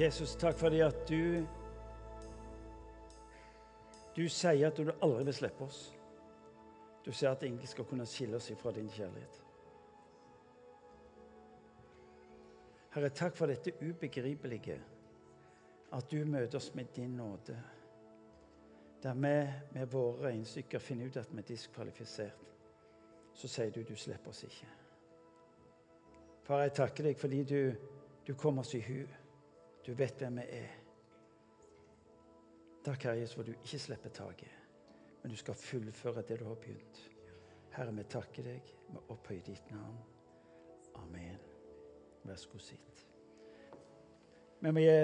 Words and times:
Jesus, 0.00 0.36
takk 0.36 0.56
fordi 0.56 0.80
at 0.80 1.08
du 1.08 1.46
Du 4.16 4.28
sier 4.28 4.66
at 4.66 4.76
du 4.76 4.90
aldri 5.02 5.24
vil 5.24 5.34
slippe 5.34 5.64
oss. 5.64 5.80
Du 7.04 7.12
sier 7.12 7.30
at 7.30 7.42
ingen 7.42 7.66
skal 7.66 7.84
kunne 7.84 8.06
skille 8.06 8.36
oss 8.36 8.50
fra 8.58 8.72
din 8.72 8.88
kjærlighet. 8.88 9.44
Herre, 12.90 13.08
takk 13.08 13.36
for 13.36 13.46
dette 13.46 13.72
ubegripelige, 13.80 14.80
at 15.92 16.10
du 16.10 16.24
møter 16.24 16.58
oss 16.58 16.74
med 16.74 16.84
din 16.96 17.16
nåde. 17.16 17.56
Der 19.02 19.14
vi 19.14 19.52
med 19.72 19.86
våre 19.86 20.26
regnestykker 20.26 20.78
finner 20.78 21.06
ut 21.06 21.16
at 21.16 21.32
vi 21.32 21.38
er 21.38 21.48
diskvalifisert, 21.48 22.44
så 23.34 23.48
sier 23.48 23.70
du 23.70 23.82
du 23.82 23.96
slipper 23.96 24.28
oss 24.28 24.44
ikke. 24.44 24.66
Far, 26.42 26.62
jeg 26.62 26.72
takker 26.72 27.04
deg 27.04 27.18
fordi 27.18 27.44
du, 27.44 27.72
du 28.26 28.34
kom 28.34 28.58
oss 28.58 28.74
i 28.74 28.80
hu. 28.80 29.04
Du 29.86 29.92
vet 29.96 30.18
hvem 30.20 30.40
vi 30.40 30.46
er. 30.58 30.76
Takk, 32.84 33.02
Herre 33.04 33.18
Jesus, 33.20 33.36
for 33.36 33.44
du 33.44 33.52
ikke 33.52 33.78
slipper 33.78 34.12
taket, 34.16 34.52
men 35.22 35.32
du 35.32 35.36
skal 35.36 35.54
fullføre 35.54 36.24
det 36.28 36.38
du 36.40 36.46
har 36.48 36.56
begynt. 36.60 37.00
Herre, 37.76 37.92
vi 37.94 38.04
takker 38.08 38.46
deg. 38.46 38.72
Vi 38.90 39.02
opphøyer 39.12 39.44
ditt 39.46 39.70
navn. 39.70 39.98
Amen. 40.98 41.38
Vær 42.24 42.36
så 42.36 42.48
god, 42.52 42.64
sitt. 42.64 43.04
Vi 44.60 44.72
må 44.72 44.82
gi 44.82 44.96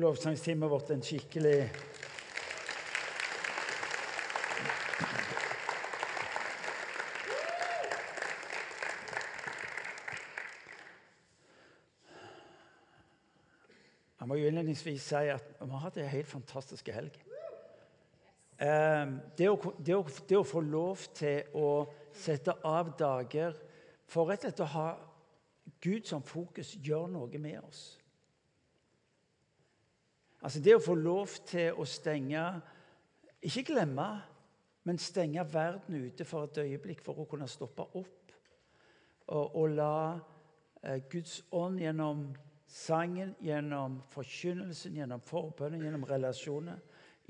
lovsangstimen 0.00 0.70
vårt 0.70 0.90
en 0.92 1.04
skikkelig 1.04 1.70
innledningsvis 14.70 15.02
si 15.02 15.30
at 15.30 15.54
vi 15.60 15.70
har 15.70 15.82
hatt 15.82 15.96
en 15.98 16.08
helt 16.08 16.28
fantastisk 16.28 16.88
helg. 16.94 17.14
Eh, 18.60 19.12
det 19.38 19.48
å, 19.48 19.56
det, 19.78 19.96
å, 19.96 20.04
det 20.28 20.36
å, 20.38 20.44
få 20.44 20.60
lov 20.60 21.06
til 21.16 21.48
å 21.56 21.86
sette 22.12 22.54
av 22.66 22.92
dager 22.98 23.56
for 24.10 24.28
rett 24.28 24.44
og 24.44 24.50
slett 24.50 24.60
å 24.60 24.72
ha 24.74 24.88
Gud 25.80 26.04
som 26.06 26.22
fokus, 26.22 26.74
gjør 26.82 27.08
noe 27.08 27.38
med 27.38 27.60
oss. 27.62 27.96
Altså 30.42 30.60
Det 30.60 30.74
å 30.76 30.82
få 30.82 30.94
lov 30.96 31.34
til 31.44 31.76
å 31.76 31.84
stenge 31.84 32.42
Ikke 33.44 33.64
glemme, 33.72 34.06
men 34.84 34.98
stenge 35.00 35.44
verden 35.48 35.96
ute 36.04 36.24
for 36.24 36.44
et 36.44 36.58
øyeblikk 36.60 37.00
for 37.04 37.20
å 37.20 37.26
kunne 37.28 37.48
stoppe 37.48 37.86
opp 37.96 38.32
og, 39.30 39.56
og 39.56 39.66
la 39.72 40.18
eh, 40.82 41.00
Guds 41.08 41.38
ånd 41.56 41.80
gjennom 41.80 42.26
sangen, 42.70 43.34
gjennom 43.42 43.98
forkynnelsen, 44.12 44.94
gjennom 45.00 45.22
forbønnen, 45.26 45.82
gjennom 45.82 46.06
relasjoner, 46.06 46.78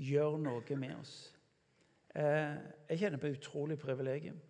gjør 0.00 0.36
noe 0.40 0.76
med 0.76 0.96
oss. 0.98 1.14
Eh, 2.14 2.56
jeg 2.90 3.00
kjenner 3.00 3.22
på 3.22 3.32
utrolig 3.32 3.78
privilegium. 3.80 4.40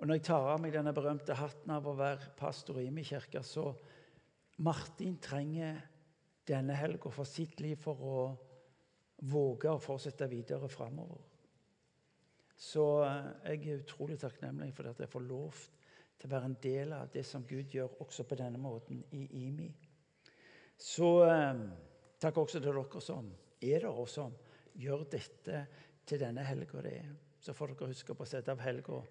Og 0.00 0.06
Når 0.06 0.14
jeg 0.14 0.26
tar 0.30 0.46
av 0.48 0.60
meg 0.60 0.72
denne 0.72 0.92
berømte 0.96 1.36
hatten 1.36 1.72
av 1.72 1.86
å 1.86 1.96
være 1.96 2.32
pastor 2.36 2.80
i 2.80 2.90
min 2.90 3.04
kirke, 3.04 3.42
så 3.44 3.70
Martin 4.64 5.18
trenger 5.20 5.80
denne 6.48 6.76
helga 6.76 7.12
for 7.12 7.28
sitt 7.28 7.60
liv 7.60 7.76
for 7.80 8.00
å 8.00 8.22
våge 9.28 9.68
å 9.68 9.80
fortsette 9.80 10.28
videre 10.28 10.68
framover. 10.72 11.20
Så 12.56 12.86
eh, 13.04 13.28
jeg 13.54 13.68
er 13.68 13.84
utrolig 13.84 14.18
takknemlig 14.20 14.72
for 14.76 14.90
at 14.90 15.00
jeg 15.00 15.12
får 15.12 15.24
lov 15.24 15.60
til 16.20 16.28
å 16.28 16.34
være 16.34 16.50
en 16.50 16.58
del 16.60 16.92
av 16.92 17.08
det 17.12 17.24
som 17.24 17.44
Gud 17.48 17.72
gjør 17.72 18.02
også 18.04 18.28
på 18.28 18.36
denne 18.36 18.60
måten 18.60 19.00
i 19.16 19.24
IMI. 19.46 19.70
Så 20.80 21.08
eh, 21.28 21.64
takk 22.20 22.38
også 22.40 22.60
til 22.60 22.70
dere 22.70 23.02
som 23.04 23.28
er 23.60 23.84
der, 23.84 23.90
og 23.90 24.08
som 24.08 24.32
gjør 24.80 25.04
dette 25.12 25.64
til 26.08 26.22
denne 26.22 26.44
helga 26.46 26.80
det 26.84 26.94
er. 27.02 27.10
Så 27.40 27.52
får 27.56 27.74
dere 27.74 27.90
huske 27.92 28.16
på 28.16 28.24
å 28.24 28.28
sette 28.28 28.52
av 28.52 28.62
helga 28.64 29.02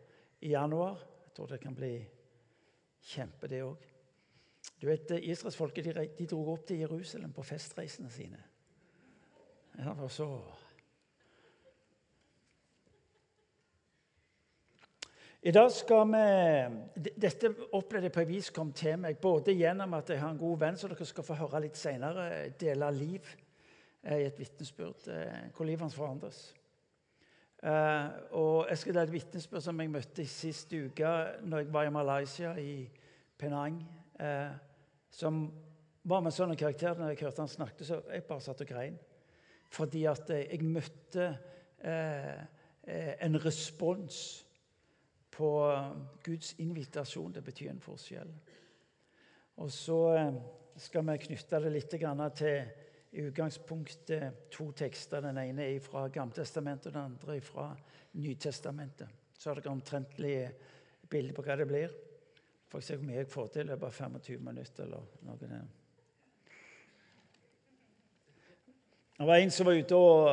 i 0.46 0.54
januar. 0.54 1.02
Jeg 1.28 1.36
tror 1.38 1.54
det 1.54 1.62
kan 1.62 1.78
bli 1.78 1.94
kjempe, 3.12 3.48
det 3.48 3.62
òg. 3.66 3.86
Du 4.80 4.88
vet, 4.88 5.12
Israelsfolket 5.20 5.92
de, 5.92 6.08
de 6.18 6.28
dro 6.30 6.42
opp 6.54 6.66
til 6.68 6.82
Jerusalem 6.84 7.32
på 7.36 7.46
festreisene 7.48 8.10
sine. 8.12 8.40
Ja, 9.80 9.94
var 9.94 10.12
så 10.12 10.28
I 15.40 15.52
dag 15.56 15.70
skal 15.72 16.02
vi, 16.12 17.02
Dette 17.16 17.54
opplevde 17.72 18.10
jeg 18.10 18.12
på 18.12 18.24
en 18.26 18.28
vis 18.28 18.50
kom 18.52 18.72
til 18.76 18.98
meg 19.00 19.22
både 19.24 19.54
gjennom 19.56 19.94
at 19.96 20.10
jeg 20.12 20.20
har 20.20 20.34
en 20.34 20.40
god 20.40 20.58
venn 20.60 20.80
som 20.80 20.92
dere 20.92 21.06
skal 21.08 21.24
få 21.24 21.38
høre 21.40 21.62
litt 21.64 21.78
senere, 21.80 22.50
dele 22.60 22.90
liv 22.92 23.30
eh, 24.04 24.18
i 24.18 24.26
et 24.28 24.42
vitnesbyrd 24.42 25.08
eh, 25.14 25.38
hvor 25.56 25.70
livet 25.70 25.86
hans 25.86 25.96
forandres. 25.96 26.42
Uh, 27.60 28.08
og 28.40 28.70
Jeg 28.70 28.82
skal 28.82 28.94
dele 28.96 29.08
et 29.08 29.14
vitnesbyrd 29.14 29.64
som 29.64 29.80
jeg 29.80 29.92
møtte 29.92 30.26
sist 30.28 30.76
uke 30.76 31.14
når 31.44 31.64
jeg 31.64 31.72
var 31.74 31.88
i 31.88 31.96
Malaysia, 31.96 32.52
i 32.60 32.76
Penang. 33.40 33.80
Som 35.12 35.42
var 36.04 36.24
med 36.24 36.32
en 36.32 36.38
sånn 36.38 36.56
karakter 36.60 37.00
når 37.00 37.14
jeg 37.14 37.24
hørte 37.26 37.44
han 37.44 37.52
snakket, 37.52 37.88
så 37.88 38.02
jeg 38.12 38.28
bare 38.28 38.44
satt 38.44 38.64
og 38.64 38.72
grein. 38.72 38.96
Fordi 39.76 40.06
at 40.08 40.32
jeg 40.36 40.64
møtte 40.68 41.32
en 41.84 43.44
respons 43.44 44.22
på 45.40 45.52
Guds 46.26 46.54
invitasjon. 46.60 47.32
Det 47.32 47.44
betyr 47.46 47.72
en 47.72 47.84
forskjell. 47.84 48.32
Og 49.64 49.72
så 49.72 50.00
eh, 50.16 50.38
skal 50.80 51.08
vi 51.08 51.18
knytte 51.26 51.62
det 51.64 51.72
litt 51.74 51.96
til 52.36 52.60
i 53.10 53.24
utgangspunktet 53.26 54.50
to 54.54 54.70
tekster. 54.78 55.24
Den 55.24 55.40
ene 55.42 55.66
er 55.66 55.80
fra 55.84 56.08
Gammeltestamentet, 56.14 56.92
og 56.92 56.94
den 56.94 57.08
andre 57.14 57.38
er 57.38 57.46
fra 57.46 57.72
Nytestamentet. 58.20 59.10
Så 59.38 59.50
har 59.50 59.60
dere 59.60 59.72
omtrentlig 59.72 60.36
bilde 61.10 61.34
på 61.34 61.44
hva 61.46 61.56
det 61.58 61.68
blir. 61.70 61.94
Får 62.70 62.86
se 62.86 62.98
hvor 62.98 63.08
mye 63.08 63.22
jeg 63.22 63.32
får 63.32 63.54
til 63.54 63.66
i 63.66 63.70
løpet 63.72 63.88
av 63.88 63.94
25 63.98 64.42
minutter. 64.46 64.84
eller 64.84 65.06
noe. 65.26 65.62
Det 69.20 69.28
var 69.28 69.36
en 69.36 69.52
som 69.52 69.68
var 69.68 69.80
ute 69.80 69.96
og 70.00 70.28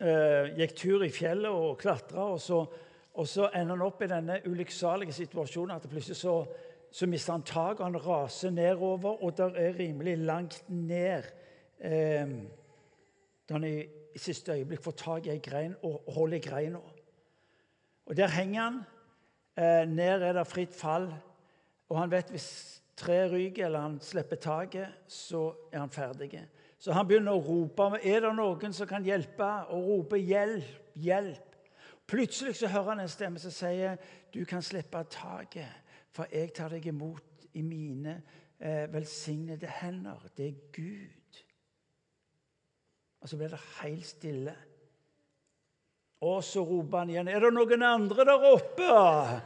uh, 0.00 0.44
gikk 0.58 0.74
tur 0.76 1.04
i 1.06 1.10
fjellet 1.10 1.50
og 1.50 1.78
klatra. 1.80 2.28
Og 2.34 2.40
så 2.42 2.60
og 3.16 3.28
så 3.28 3.48
ender 3.54 3.76
han 3.76 3.84
opp 3.86 4.02
i 4.04 4.10
denne 4.10 4.40
ulykksalige 4.44 5.14
situasjonen 5.16 5.76
at 5.76 5.88
plutselig 5.88 6.18
så, 6.18 6.34
så 6.92 7.06
mister 7.08 7.32
han 7.32 7.44
taket, 7.48 7.80
og 7.80 7.86
han 7.86 8.00
raser 8.04 8.52
nedover, 8.52 9.22
og 9.24 9.36
der 9.38 9.56
er 9.56 9.78
rimelig 9.78 10.18
langt 10.18 10.64
ned 10.68 11.24
eh, 11.80 12.34
Da 13.48 13.54
han 13.54 13.64
i, 13.64 13.78
i, 14.14 14.18
siste 14.18 14.52
øyeblikk 14.52 14.82
får 14.82 14.96
tak 15.00 15.26
i 15.26 15.30
ei 15.30 15.38
grein 15.38 15.76
og 15.86 16.02
holder 16.16 16.36
i 16.36 16.40
greina. 16.42 16.80
Og 18.06 18.16
der 18.16 18.28
henger 18.28 18.62
han. 18.62 18.80
Eh, 19.56 19.88
ned 19.88 20.22
er 20.22 20.32
det 20.32 20.46
fritt 20.50 20.74
fall. 20.74 21.06
Og 21.88 22.00
han 22.00 22.10
vet 22.10 22.32
hvis 22.34 22.48
treet 22.98 23.30
ryker 23.30 23.68
eller 23.68 23.84
han 23.84 24.00
slipper 24.02 24.36
taket, 24.36 24.88
så 25.06 25.52
er 25.72 25.78
han 25.78 25.94
ferdig. 25.94 26.32
Så 26.78 26.92
han 26.92 27.06
begynner 27.06 27.36
å 27.36 27.44
rope. 27.44 28.00
Er 28.02 28.24
det 28.26 28.32
noen 28.34 28.74
som 28.74 28.88
kan 28.90 29.04
hjelpe? 29.06 29.46
Og 29.70 29.88
rope 29.92 30.18
'hjelp, 30.18 30.74
hjelp'. 30.96 31.55
Plutselig 32.06 32.56
så 32.56 32.68
hører 32.68 32.90
han 32.90 33.00
en 33.00 33.08
stemme 33.08 33.38
som 33.38 33.50
sier, 33.50 33.96
'Du 34.32 34.44
kan 34.44 34.62
slippe 34.62 35.04
taket, 35.10 35.72
for 36.10 36.26
jeg 36.32 36.52
tar 36.54 36.68
deg 36.68 36.86
imot 36.86 37.46
i 37.54 37.62
mine 37.62 38.22
eh, 38.60 38.92
velsignede 38.92 39.66
hender.' 39.66 40.28
Det 40.36 40.48
er 40.48 40.72
Gud. 40.72 41.42
Og 43.20 43.28
så 43.28 43.36
blir 43.36 43.48
det 43.48 43.60
helt 43.82 44.06
stille. 44.06 44.56
Og 46.20 46.44
så 46.44 46.62
roper 46.62 46.98
han 46.98 47.10
igjen, 47.10 47.28
'Er 47.28 47.40
det 47.40 47.52
noen 47.52 47.82
andre 47.82 48.24
der 48.24 48.52
oppe?' 48.52 49.42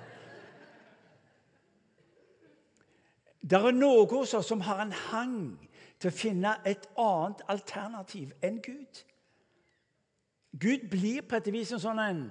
Det 3.50 3.59
er 3.59 3.72
noe 3.72 4.06
hos 4.06 4.34
oss 4.34 4.47
som 4.47 4.60
har 4.60 4.82
en 4.82 4.93
hang 4.93 5.69
til 5.99 6.10
å 6.10 6.15
finne 6.15 6.53
et 6.66 6.87
annet 6.99 7.41
alternativ 7.49 8.32
enn 8.43 8.61
Gud. 8.62 9.00
Gud 10.61 10.90
blir 10.90 11.23
på 11.23 11.37
et 11.37 11.52
vis 11.52 11.73
en 11.73 11.81
sånn 11.81 11.99
en 11.99 12.23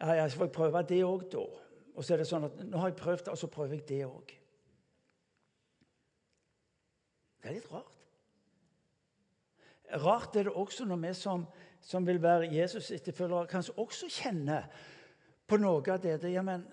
ja, 0.00 0.12
ja, 0.12 0.28
så 0.28 0.36
får 0.36 0.48
jeg 0.48 0.56
prøve 0.56 0.82
det 0.88 1.02
òg, 1.04 1.28
da. 1.32 1.44
Og 1.96 2.04
så 2.04 2.14
er 2.14 2.20
det 2.20 2.28
sånn 2.28 2.44
at 2.48 2.58
nå 2.60 2.80
har 2.80 2.90
jeg 2.90 2.98
prøvd 2.98 3.24
det, 3.24 3.32
og 3.32 3.40
så 3.40 3.48
prøver 3.48 3.78
jeg 3.78 3.86
det 3.88 4.02
òg. 4.04 4.34
Det 7.40 7.48
er 7.48 7.56
litt 7.56 7.70
rart. 7.72 7.94
Rart 10.02 10.36
er 10.36 10.48
det 10.48 10.52
også 10.52 10.84
når 10.84 11.00
vi 11.04 11.12
som, 11.14 11.46
som 11.80 12.06
vil 12.06 12.18
være 12.22 12.50
Jesus-etterfølgere, 12.52 13.48
kanskje 13.48 13.76
også 13.80 14.10
kjenner 14.10 14.66
på 15.46 15.56
noe 15.62 15.80
av 15.92 16.02
det. 16.02 16.18
Ja, 16.32 16.42
men 16.44 16.66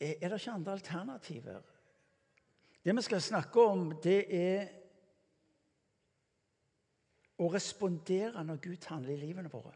er 0.00 0.16
det 0.24 0.40
ikke 0.40 0.56
andre 0.56 0.78
alternativer? 0.78 1.60
Det 2.82 2.94
vi 2.96 3.04
skal 3.04 3.20
snakke 3.20 3.62
om, 3.68 3.90
det 4.02 4.20
er 4.32 4.68
å 7.38 7.50
respondere 7.52 8.42
når 8.42 8.62
Gud 8.64 8.86
handler 8.90 9.14
i 9.14 9.20
livene 9.20 9.52
våre. 9.52 9.74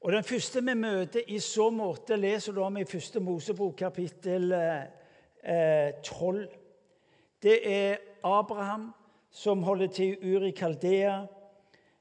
Og 0.00 0.12
Den 0.12 0.24
første 0.24 0.62
vi 0.64 0.74
møter 0.74 1.26
i 1.28 1.38
så 1.44 1.66
måte, 1.70 2.16
leser 2.16 2.54
du 2.56 2.62
om 2.64 2.76
i 2.80 2.86
første 2.88 3.20
Mosebok, 3.20 3.74
kapittel 3.76 4.52
eh, 4.52 5.92
12. 6.02 6.46
Det 7.42 7.58
er 7.68 7.96
Abraham 8.24 8.90
som 9.30 9.62
holder 9.62 9.86
til 9.86 10.16
i 10.16 10.32
Uri 10.34 10.50
Kaldea. 10.56 11.18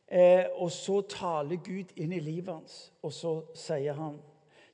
Eh, 0.08 0.46
og 0.56 0.72
så 0.72 1.02
taler 1.12 1.60
Gud 1.60 1.92
inn 2.00 2.16
i 2.16 2.22
livet 2.24 2.54
hans, 2.54 2.78
og 3.04 3.14
så 3.14 3.34
sier 3.54 3.94
han 3.94 4.16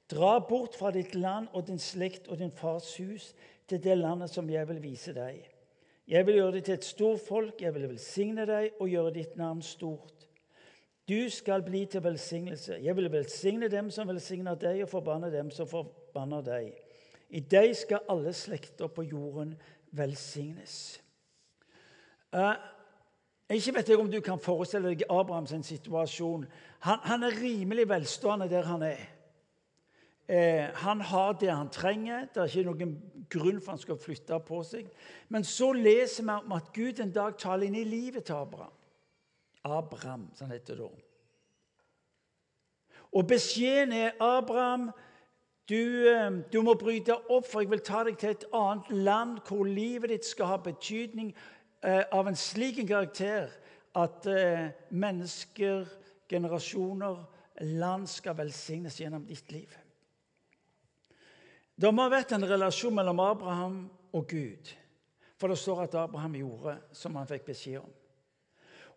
Dra 0.08 0.38
bort 0.40 0.78
fra 0.78 0.92
ditt 0.94 1.16
land 1.18 1.50
og 1.58 1.66
din 1.68 1.82
slekt 1.82 2.28
og 2.30 2.38
din 2.38 2.54
fars 2.54 2.92
hus 3.02 3.32
til 3.68 3.82
det 3.84 3.98
landet 3.98 4.30
som 4.30 4.50
jeg 4.50 4.68
vil 4.70 4.84
vise 4.84 5.16
deg. 5.18 5.42
Jeg 6.08 6.28
vil 6.28 6.38
gjøre 6.38 6.54
deg 6.60 6.68
til 6.68 6.78
et 6.78 6.86
stort 6.86 7.26
folk, 7.26 7.62
jeg 7.62 7.74
vil 7.74 7.90
velsigne 7.90 8.46
deg 8.46 8.78
og 8.78 8.94
gjøre 8.94 9.16
ditt 9.18 9.34
navn 9.36 9.66
stort. 9.66 10.15
Du 11.10 11.30
skal 11.30 11.64
bli 11.64 11.86
til 11.86 12.04
velsignelse. 12.04 12.80
Jeg 12.82 12.96
vil 12.96 13.12
velsigne 13.12 13.68
dem 13.70 13.92
som 13.92 14.08
velsigner 14.08 14.56
deg, 14.56 14.82
og 14.84 14.90
forbanne 14.90 15.32
dem 15.32 15.52
som 15.54 15.68
forbanner 15.70 16.42
deg. 16.42 16.72
I 17.30 17.40
deg 17.40 17.76
skal 17.78 18.06
alle 18.10 18.34
slekter 18.34 18.88
på 18.88 19.06
jorden 19.06 19.56
velsignes. 19.92 21.02
Uh, 22.34 22.56
ikke 23.50 23.76
vet 23.76 23.90
jeg 23.90 24.00
om 24.02 24.10
du 24.12 24.20
kan 24.26 24.42
forestille 24.42 24.90
deg 24.90 25.06
Abrahams 25.10 25.54
situasjon. 25.68 26.48
Han, 26.80 27.00
han 27.04 27.24
er 27.24 27.38
rimelig 27.42 27.90
velstående 27.90 28.50
der 28.50 28.66
han 28.66 28.82
er. 28.82 29.04
Eh, 30.28 30.66
han 30.74 31.02
har 31.02 31.34
det 31.34 31.52
han 31.52 31.70
trenger. 31.70 32.26
Det 32.34 32.42
er 32.42 32.50
ikke 32.50 32.72
noen 32.72 32.96
grunn 33.30 33.60
for 33.62 33.76
han 33.76 33.82
skal 33.82 34.00
flytte 34.02 34.40
på 34.48 34.64
seg. 34.66 34.90
Men 35.30 35.46
så 35.46 35.70
leser 35.78 36.26
vi 36.26 36.38
om 36.40 36.56
at 36.58 36.72
Gud 36.74 37.00
en 37.00 37.14
dag 37.14 37.38
taler 37.38 37.70
inn 37.70 37.78
i 37.78 37.86
livet 37.86 38.26
til 38.26 38.42
Abraham. 38.42 38.74
Abraham, 39.66 40.30
som 40.36 40.48
han 40.48 40.58
heter 40.58 40.80
da. 40.80 40.90
Og 43.16 43.28
beskjeden 43.28 43.94
er 43.96 44.18
Abraham, 44.22 44.92
du, 45.70 46.08
eh, 46.10 46.32
du, 46.54 46.62
må 46.62 46.76
bryte 46.78 47.16
opp, 47.16 47.48
for 47.50 47.64
jeg 47.64 47.72
vil 47.72 47.82
ta 47.82 48.04
deg 48.06 48.20
til 48.22 48.36
et 48.36 48.46
annet 48.54 48.92
land 48.92 49.40
hvor 49.48 49.66
livet 49.66 50.12
ditt 50.14 50.28
skal 50.28 50.52
ha 50.52 50.58
betydning 50.62 51.32
eh, 51.82 52.04
av 52.14 52.28
en 52.30 52.38
slik 52.38 52.84
karakter 52.86 53.50
at 53.98 54.28
eh, 54.30 54.68
mennesker, 54.92 55.88
generasjoner, 56.30 57.24
land 57.80 58.06
skal 58.12 58.38
velsignes 58.38 59.00
gjennom 59.00 59.26
ditt 59.26 59.52
liv. 59.56 59.72
Det 61.76 61.92
må 61.92 62.06
ha 62.06 62.14
vært 62.14 62.36
en 62.36 62.46
relasjon 62.48 62.94
mellom 62.96 63.20
Abraham 63.24 63.78
og 64.16 64.28
Gud. 64.30 64.70
For 65.40 65.52
det 65.52 65.58
står 65.60 65.86
at 65.88 65.98
Abraham 66.06 66.38
gjorde 66.40 66.78
som 66.96 67.16
han 67.20 67.28
fikk 67.28 67.50
beskjed 67.50 67.82
om. 67.82 67.94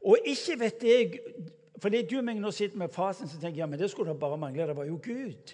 Og 0.04 0.18
ikke 0.24 0.58
vet 0.60 0.84
jeg 0.86 1.20
Fordi 1.82 2.02
du 2.10 2.16
og 2.18 2.24
meg 2.26 2.40
nå 2.42 2.50
sitter 2.50 2.78
med 2.78 2.90
fasiten, 2.90 3.30
så 3.30 3.38
tenker 3.38 3.54
jeg 3.54 3.62
ja, 3.62 3.66
men 3.70 3.78
det 3.78 3.90
skulle 3.90 4.10
da 4.10 4.18
bare 4.18 4.38
mangle. 4.38 4.66
Det 4.66 4.74
var 4.76 4.86
jo 4.88 4.96
Gud. 4.98 5.52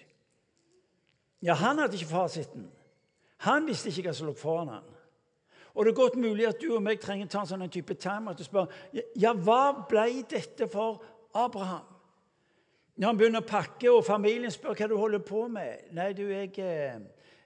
Ja, 1.45 1.53
han 1.61 1.79
hadde 1.79 1.99
ikke 1.99 2.15
fasiten. 2.15 2.71
Han 3.45 3.67
visste 3.69 3.91
ikke 3.91 4.07
hva 4.09 4.15
som 4.17 4.31
lå 4.31 4.33
foran 4.33 4.71
han. 4.73 4.87
Og 5.75 5.85
det 5.85 5.91
er 5.93 5.99
godt 5.99 6.17
mulig 6.17 6.47
at 6.49 6.63
du 6.63 6.71
og 6.77 6.83
meg 6.87 7.03
trenger 7.03 7.29
ta 7.29 7.43
en 7.43 7.51
sånn 7.51 7.67
type 7.69 7.97
time 8.01 8.33
at 8.33 8.39
du 8.39 8.47
spør 8.47 8.71
ja, 9.19 9.35
hva 9.35 9.85
ble 9.91 10.23
dette 10.31 10.69
for 10.73 11.03
Abraham? 11.35 11.91
Når 12.95 13.11
han 13.11 13.19
begynner 13.19 13.43
å 13.43 13.49
pakke, 13.49 13.91
og 13.91 14.07
familien 14.07 14.53
spør 14.55 14.77
hva 14.79 14.89
du 14.89 14.95
holder 14.97 15.23
på 15.27 15.49
med 15.51 15.91
Nei, 15.99 16.13
du, 16.15 16.29
jeg, 16.31 16.53
eh, 16.63 17.01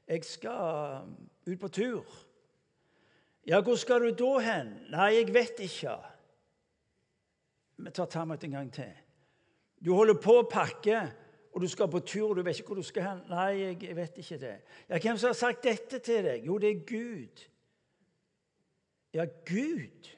jeg 0.06 0.24
skal 0.28 1.08
ut 1.48 1.60
på 1.60 1.70
tur. 1.72 2.18
Ja, 3.48 3.62
hvor 3.64 3.78
skal 3.80 4.04
du 4.04 4.12
da 4.12 4.34
hen? 4.44 4.74
Nei, 4.92 5.14
jeg 5.16 5.32
vet 5.32 5.62
ikke. 5.64 5.96
Vi 7.88 7.93
tar 7.93 8.06
timeout 8.12 8.43
en 8.44 8.50
gang 8.50 8.73
til. 8.73 8.90
Du 9.81 9.94
holder 9.96 10.19
på 10.20 10.35
å 10.43 10.49
pakke, 10.50 10.99
og 11.55 11.62
du 11.62 11.69
skal 11.73 11.88
på 11.88 12.02
tur, 12.05 12.26
og 12.26 12.37
du 12.37 12.43
vet 12.44 12.58
ikke 12.61 12.75
hvor 12.75 12.82
du 12.82 12.85
skal 12.85 13.06
hen. 13.06 13.23
Nei, 13.31 13.46
jeg 13.62 13.94
vet 13.96 14.19
ikke 14.20 14.37
det. 14.43 14.50
Ja, 14.90 14.99
Hvem 15.00 15.17
som 15.17 15.31
har 15.31 15.38
sagt 15.38 15.64
dette 15.64 16.02
til 16.05 16.26
deg? 16.26 16.44
Jo, 16.44 16.58
det 16.61 16.69
er 16.69 16.82
Gud. 16.90 17.44
Ja, 19.17 19.25
Gud. 19.49 20.11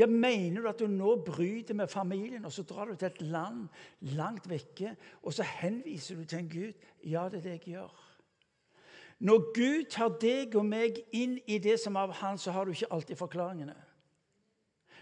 Ja, 0.00 0.08
Mener 0.08 0.64
du 0.64 0.70
at 0.72 0.80
du 0.80 0.88
nå 0.88 1.18
bryter 1.28 1.76
med 1.76 1.92
familien, 1.92 2.48
og 2.48 2.56
så 2.56 2.64
drar 2.64 2.88
du 2.88 2.96
til 2.96 3.12
et 3.12 3.20
land 3.20 3.68
langt 4.16 4.48
vekke, 4.48 4.96
og 5.20 5.36
så 5.36 5.44
henviser 5.60 6.16
du 6.16 6.24
til 6.24 6.40
en 6.40 6.52
Gud? 6.56 6.84
Ja, 7.04 7.28
det 7.28 7.42
er 7.44 7.48
det 7.50 7.56
jeg 7.58 7.76
gjør. 7.76 8.03
Når 9.24 9.52
Gud 9.56 9.84
tar 9.90 10.12
deg 10.20 10.54
og 10.58 10.66
meg 10.68 11.00
inn 11.16 11.38
i 11.48 11.56
det 11.62 11.78
som 11.80 11.96
er 11.96 12.10
av 12.10 12.16
Han, 12.20 12.38
så 12.38 12.52
har 12.52 12.66
du 12.66 12.74
ikke 12.74 12.90
alltid 12.92 13.16
forklaringene. 13.16 13.76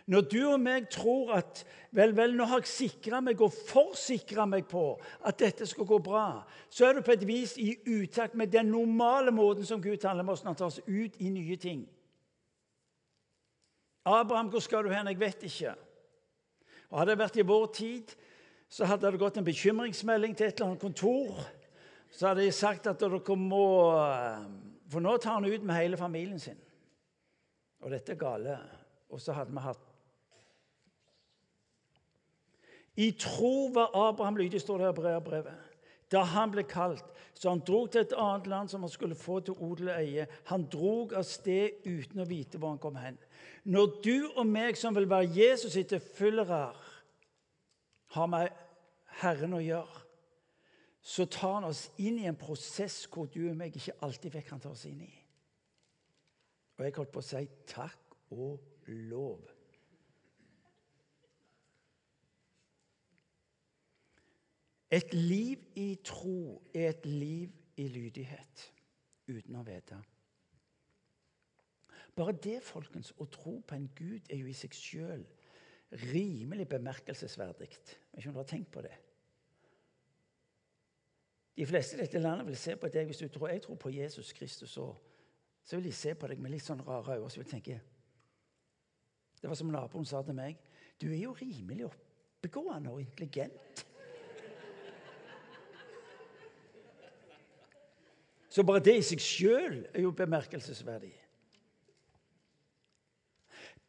Når 0.07 0.27
du 0.31 0.41
og 0.49 0.59
meg 0.61 0.89
tror 0.91 1.31
at 1.37 1.63
vel, 1.95 2.15
vel, 2.17 2.35
nå 2.35 2.47
har 2.51 2.63
jeg 2.63 2.71
sikra 2.71 3.21
meg 3.23 3.41
og 3.43 3.55
forsikra 3.55 4.47
meg 4.51 4.67
på 4.71 4.83
at 5.27 5.39
dette 5.39 5.67
skal 5.67 5.87
gå 5.87 5.99
bra, 6.03 6.43
så 6.71 6.89
er 6.89 6.99
du 6.99 7.07
på 7.07 7.15
et 7.15 7.27
vis 7.27 7.55
i 7.59 7.77
utakt 7.87 8.35
med 8.39 8.51
den 8.51 8.73
normale 8.75 9.35
måten 9.35 9.67
som 9.67 9.83
Gud 9.83 10.01
taler 10.03 10.27
med 10.27 10.35
oss 10.35 10.43
når 10.43 10.51
han 10.51 10.59
tar 10.59 10.71
oss 10.73 10.83
ut 10.87 11.19
i 11.23 11.31
nye 11.31 11.57
ting. 11.57 11.85
Abraham, 14.05 14.51
hvor 14.51 14.63
skal 14.63 14.83
du 14.85 14.91
hen? 14.91 15.07
Jeg 15.07 15.21
vet 15.21 15.47
ikke. 15.47 15.75
Og 16.91 16.99
Hadde 16.99 17.15
det 17.15 17.23
vært 17.23 17.39
i 17.39 17.47
vår 17.47 17.67
tid, 17.75 18.15
så 18.69 18.89
hadde 18.91 19.11
det 19.13 19.21
gått 19.23 19.39
en 19.39 19.47
bekymringsmelding 19.47 20.35
til 20.37 20.49
et 20.49 20.57
eller 20.57 20.73
annet 20.73 20.83
kontor. 20.83 21.39
Så 22.12 22.29
hadde 22.29 22.44
de 22.44 22.53
sagt 22.53 22.87
at 22.91 23.00
dere 23.00 23.37
må 23.41 23.64
eh, 23.97 24.44
For 24.93 25.00
nå 25.00 25.17
tar 25.17 25.38
han 25.38 25.49
ut 25.49 25.64
med 25.64 25.79
hele 25.79 25.97
familien 25.97 26.41
sin. 26.41 26.59
Og 27.82 27.91
dette 27.91 28.12
er 28.12 28.20
gale. 28.20 28.59
Og 29.12 29.20
så 29.20 29.35
hadde 29.37 29.53
vi 29.53 29.64
hatt 29.64 29.88
I 33.00 33.11
tro 33.17 33.70
var 33.73 33.94
Abraham 33.97 34.37
lydig, 34.37 34.61
står 34.61 34.82
det 34.82 34.88
i 34.93 35.20
brevet. 35.25 35.69
Da 36.12 36.20
han 36.29 36.50
ble 36.53 36.64
kalt, 36.69 37.06
så 37.32 37.49
han 37.55 37.62
drog 37.64 37.88
til 37.91 38.03
et 38.03 38.12
annet 38.12 38.47
land 38.53 38.69
som 38.69 38.82
han 38.85 38.93
skulle 38.93 39.17
få 39.17 39.38
til 39.41 39.56
odel 39.56 39.88
og 39.88 39.97
eie. 39.97 40.26
Han 40.50 40.67
drog 40.69 41.14
av 41.17 41.25
sted 41.25 41.87
uten 41.87 42.20
å 42.20 42.29
vite 42.29 42.61
hvor 42.61 42.75
han 42.75 42.82
kom 42.82 42.99
hen. 43.00 43.17
Når 43.64 43.94
du 44.05 44.17
og 44.29 44.44
meg 44.44 44.76
som 44.76 44.93
vil 44.93 45.09
være 45.09 45.31
Jesus 45.32 45.79
etterfølgere, 45.81 46.67
har 48.12 48.29
med 48.29 48.53
Herren 49.23 49.56
å 49.56 49.62
gjøre, 49.64 50.01
så 51.02 51.26
tar 51.26 51.56
han 51.58 51.66
oss 51.66 51.88
inn 51.99 52.20
i 52.22 52.28
en 52.31 52.38
prosess 52.38 53.02
hvor 53.10 53.26
du 53.26 53.43
og 53.49 53.56
meg 53.58 53.75
ikke 53.75 53.99
alltid 54.06 54.38
kan 54.46 54.62
ta 54.62 54.70
oss 54.70 54.87
inn 54.87 55.02
i. 55.02 55.10
Og 56.78 56.87
jeg 56.87 56.94
holdt 56.96 57.12
på 57.14 57.22
å 57.22 57.26
si 57.26 57.43
takk 57.69 58.16
og 58.34 58.87
lov. 59.10 59.43
Et 64.93 65.14
liv 65.16 65.58
i 65.81 65.88
tro 66.04 66.60
er 66.75 66.90
et 66.93 67.06
liv 67.08 67.52
i 67.81 67.88
lydighet 67.88 68.66
uten 69.32 69.56
å 69.56 69.64
vite. 69.66 69.99
Bare 72.12 72.35
det, 72.44 72.59
folkens, 72.61 73.14
å 73.16 73.25
tro 73.32 73.56
på 73.64 73.76
en 73.78 73.88
Gud 73.97 74.28
er 74.28 74.42
jo 74.42 74.50
i 74.50 74.56
seg 74.56 74.75
sjøl 74.76 75.23
rimelig 76.12 76.66
bemerkelsesverdig. 76.68 77.71
Ikke 78.12 78.28
om 78.28 78.37
du 78.37 78.42
har 78.42 78.50
tenkt 78.52 78.71
på 78.73 78.85
det. 78.85 78.92
De 81.56 81.66
fleste 81.66 81.97
i 81.97 82.00
dette 82.00 82.18
landet 82.18 82.47
vil 82.47 82.56
se 82.56 82.76
på 82.76 82.88
deg 82.88 83.09
hvis 83.11 83.21
du 83.21 83.28
tror 83.28 83.50
jeg 83.52 83.62
tror 83.62 83.76
på 83.80 83.92
Jesus 83.92 84.32
Kristus. 84.32 84.71
Så, 84.71 84.87
så 85.64 85.76
vil 85.76 85.85
de 85.85 85.92
se 85.92 86.14
på 86.14 86.30
deg 86.30 86.40
med 86.40 86.54
litt 86.54 86.64
sånn 86.64 86.80
rare 86.87 87.18
øyne. 87.18 87.30
Så 87.30 87.42
vil 87.42 87.50
tenke 87.50 87.80
Det 89.42 89.50
var 89.50 89.59
som 89.59 89.73
naboen 89.75 90.06
sa 90.06 90.23
til 90.23 90.38
meg. 90.38 90.61
Du 91.00 91.11
er 91.11 91.25
jo 91.25 91.32
rimelig 91.35 91.88
oppegående 91.88 92.90
og 92.90 93.00
intelligent. 93.02 93.87
Så 98.52 98.62
bare 98.62 98.85
det 98.85 98.99
i 99.00 99.04
seg 99.04 99.21
sjøl 99.25 99.78
er 99.94 100.02
jo 100.04 100.11
bemerkelsesverdig. 100.12 101.14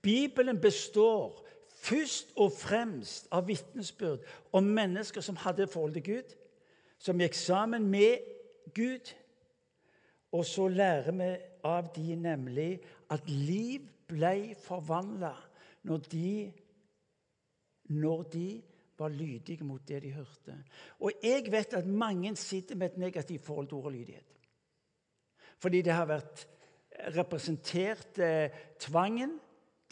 Bibelen 0.02 0.62
består 0.62 1.44
først 1.84 2.32
og 2.40 2.52
fremst 2.56 3.28
av 3.32 3.48
vitnesbyrd 3.48 4.24
om 4.56 4.64
mennesker 4.64 5.22
som 5.22 5.36
hadde 5.36 5.68
forhold 5.68 5.94
til 5.94 6.04
Gud, 6.04 6.36
som 7.04 7.20
gikk 7.20 7.36
sammen 7.36 7.90
med 7.92 8.24
Gud. 8.76 9.12
Og 10.34 10.46
så 10.48 10.68
lærer 10.72 11.12
vi 11.12 11.32
av 11.68 11.90
de 11.96 12.16
nemlig 12.20 12.72
at 13.14 13.28
liv 13.30 13.84
ble 14.10 14.54
forvandla 14.64 15.34
når 15.88 16.06
de, 16.12 16.30
når 17.94 18.24
de 18.34 18.48
var 18.98 19.12
lydige 19.14 19.66
mot 19.68 19.84
det 19.88 20.02
de 20.04 20.14
hørte. 20.16 20.56
Og 21.00 21.12
jeg 21.24 21.52
vet 21.52 21.76
at 21.78 21.88
mange 21.88 22.36
sitter 22.40 22.80
med 22.80 22.92
et 22.92 22.98
negativt 22.98 23.46
forhold 23.46 23.68
til 23.68 23.78
ord 23.78 23.92
og 23.92 23.98
lydighet. 23.98 24.30
Fordi 25.60 25.82
det 25.82 25.94
har 25.94 26.08
vært 26.08 26.48
representert 27.16 28.20
eh, 28.20 28.54
tvangen, 28.80 29.40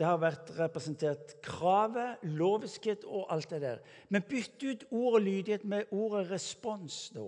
det 0.02 0.08
har 0.10 0.18
vært 0.18 0.48
representert 0.58 1.36
kravet, 1.46 2.24
loviskhet 2.26 3.04
og 3.06 3.28
alt 3.30 3.52
det 3.54 3.60
der. 3.62 3.84
Men 4.10 4.24
bytt 4.26 4.64
ut 4.66 4.86
ordet 4.90 5.22
lydighet 5.28 5.66
med 5.70 5.94
ordet 5.94 6.24
respons, 6.32 7.12
da. 7.14 7.28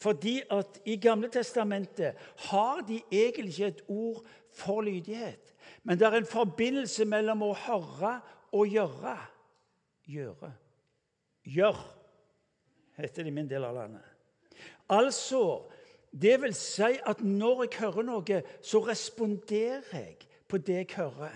Fordi 0.00 0.38
at 0.50 0.80
i 0.88 0.96
Gamle 0.96 1.28
testamentet 1.28 2.16
har 2.48 2.80
de 2.88 3.02
egentlig 3.12 3.52
ikke 3.52 3.66
et 3.74 3.84
ord 3.92 4.24
for 4.56 4.80
lydighet. 4.88 5.52
Men 5.82 6.00
det 6.00 6.08
er 6.08 6.16
en 6.22 6.32
forbindelse 6.32 7.04
mellom 7.04 7.44
å 7.44 7.52
høre 7.66 8.16
og 8.56 8.72
gjøre. 8.72 9.16
Gjøre. 10.08 10.52
Gjør, 11.44 11.86
heter 12.96 13.20
det 13.20 13.34
i 13.34 13.36
min 13.36 13.52
del 13.52 13.68
av 13.68 13.76
landet. 13.82 14.12
Altså, 14.88 15.68
Det 16.14 16.36
vil 16.40 16.54
si 16.54 16.94
at 17.02 17.20
når 17.20 17.64
jeg 17.64 17.80
hører 17.80 18.04
noe, 18.06 18.36
så 18.62 18.78
responderer 18.86 19.82
jeg 19.92 20.28
på 20.54 20.58
det 20.62 20.74
jeg 20.74 20.96
hører. 20.96 21.34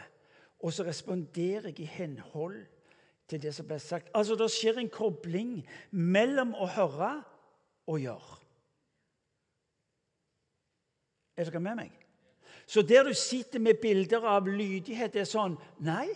Og 0.62 0.72
så 0.72 0.84
responderer 0.87 1.72
jeg 1.72 1.80
i 1.80 1.84
henhold 1.90 2.60
til 3.28 3.42
det 3.42 3.50
som 3.54 3.66
ble 3.66 3.78
sagt. 3.82 4.10
Altså, 4.14 4.34
Det 4.34 4.50
skjer 4.50 4.78
en 4.78 4.90
kobling 4.90 5.66
mellom 5.90 6.54
å 6.54 6.66
høre 6.66 7.10
og 7.87 7.98
gjøre. 8.00 8.38
Er 11.37 11.50
dere 11.50 11.60
med 11.60 11.76
meg? 11.76 11.92
Så 12.66 12.82
der 12.82 13.04
du 13.04 13.14
sitter 13.14 13.58
med 13.58 13.80
bilder 13.82 14.26
av 14.26 14.46
lydighet, 14.46 15.12
det 15.12 15.20
er 15.20 15.30
sånn 15.30 15.56
Nei. 15.80 16.08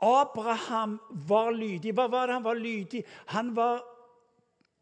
Abraham 0.00 0.98
var 1.28 1.52
lydig. 1.56 1.94
Hva 1.96 2.10
var 2.12 2.26
det 2.26 2.34
han 2.36 2.44
var 2.44 2.60
lydig? 2.60 3.04
Han 3.32 3.54
var 3.56 3.84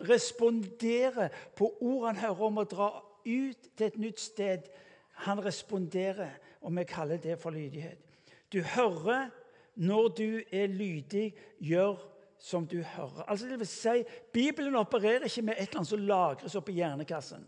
responderer 0.02 1.30
på 1.54 1.70
ord 1.80 2.06
han 2.06 2.16
hører 2.16 2.48
om 2.48 2.58
å 2.58 2.66
dra 2.66 2.88
ut 3.26 3.68
til 3.76 3.86
et 3.86 4.00
nytt 4.02 4.20
sted. 4.20 4.66
Han 5.14 5.44
responderer, 5.44 6.30
og 6.60 6.76
vi 6.76 6.84
kaller 6.84 7.16
det 7.16 7.38
for 7.38 7.50
lydighet. 7.50 7.98
Du 8.52 8.60
hører 8.60 9.30
når 9.74 10.08
du 10.08 10.40
er 10.52 10.66
lydig, 10.66 11.34
gjør 11.60 11.96
som 12.38 12.66
du 12.66 12.82
hører. 12.82 13.24
Altså 13.28 13.48
det 13.48 13.58
vil 13.58 13.66
si, 13.66 14.04
Bibelen 14.32 14.74
opererer 14.76 15.24
ikke 15.24 15.42
med 15.42 15.54
et 15.54 15.68
eller 15.68 15.80
annet 15.80 15.88
som 15.88 15.98
lagres 15.98 16.54
oppi 16.54 16.72
hjernekassen. 16.72 17.46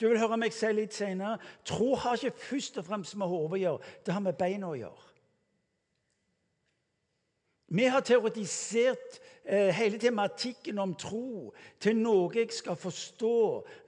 Du 0.00 0.08
vil 0.08 0.18
høre 0.18 0.38
meg 0.38 0.54
si 0.54 0.70
litt 0.72 0.94
senere 0.94 1.40
tro 1.66 1.94
har 1.98 2.16
ikke 2.16 2.38
først 2.38 2.78
og 2.78 2.86
fremst 2.86 3.16
med 3.18 3.26
hodet 3.26 3.58
å 3.58 3.62
gjøre. 3.62 3.94
Det 4.06 4.14
har 4.14 4.22
med 4.22 4.38
beina 4.38 4.70
å 4.70 4.78
gjøre. 4.78 5.06
Vi 7.68 7.84
har 7.84 8.00
teoretisert 8.00 9.18
eh, 9.44 9.74
hele 9.76 9.98
tematikken 10.00 10.78
om 10.80 10.94
tro 10.96 11.52
til 11.82 11.98
noe 11.98 12.30
jeg 12.32 12.54
skal 12.56 12.78
forstå, 12.80 13.34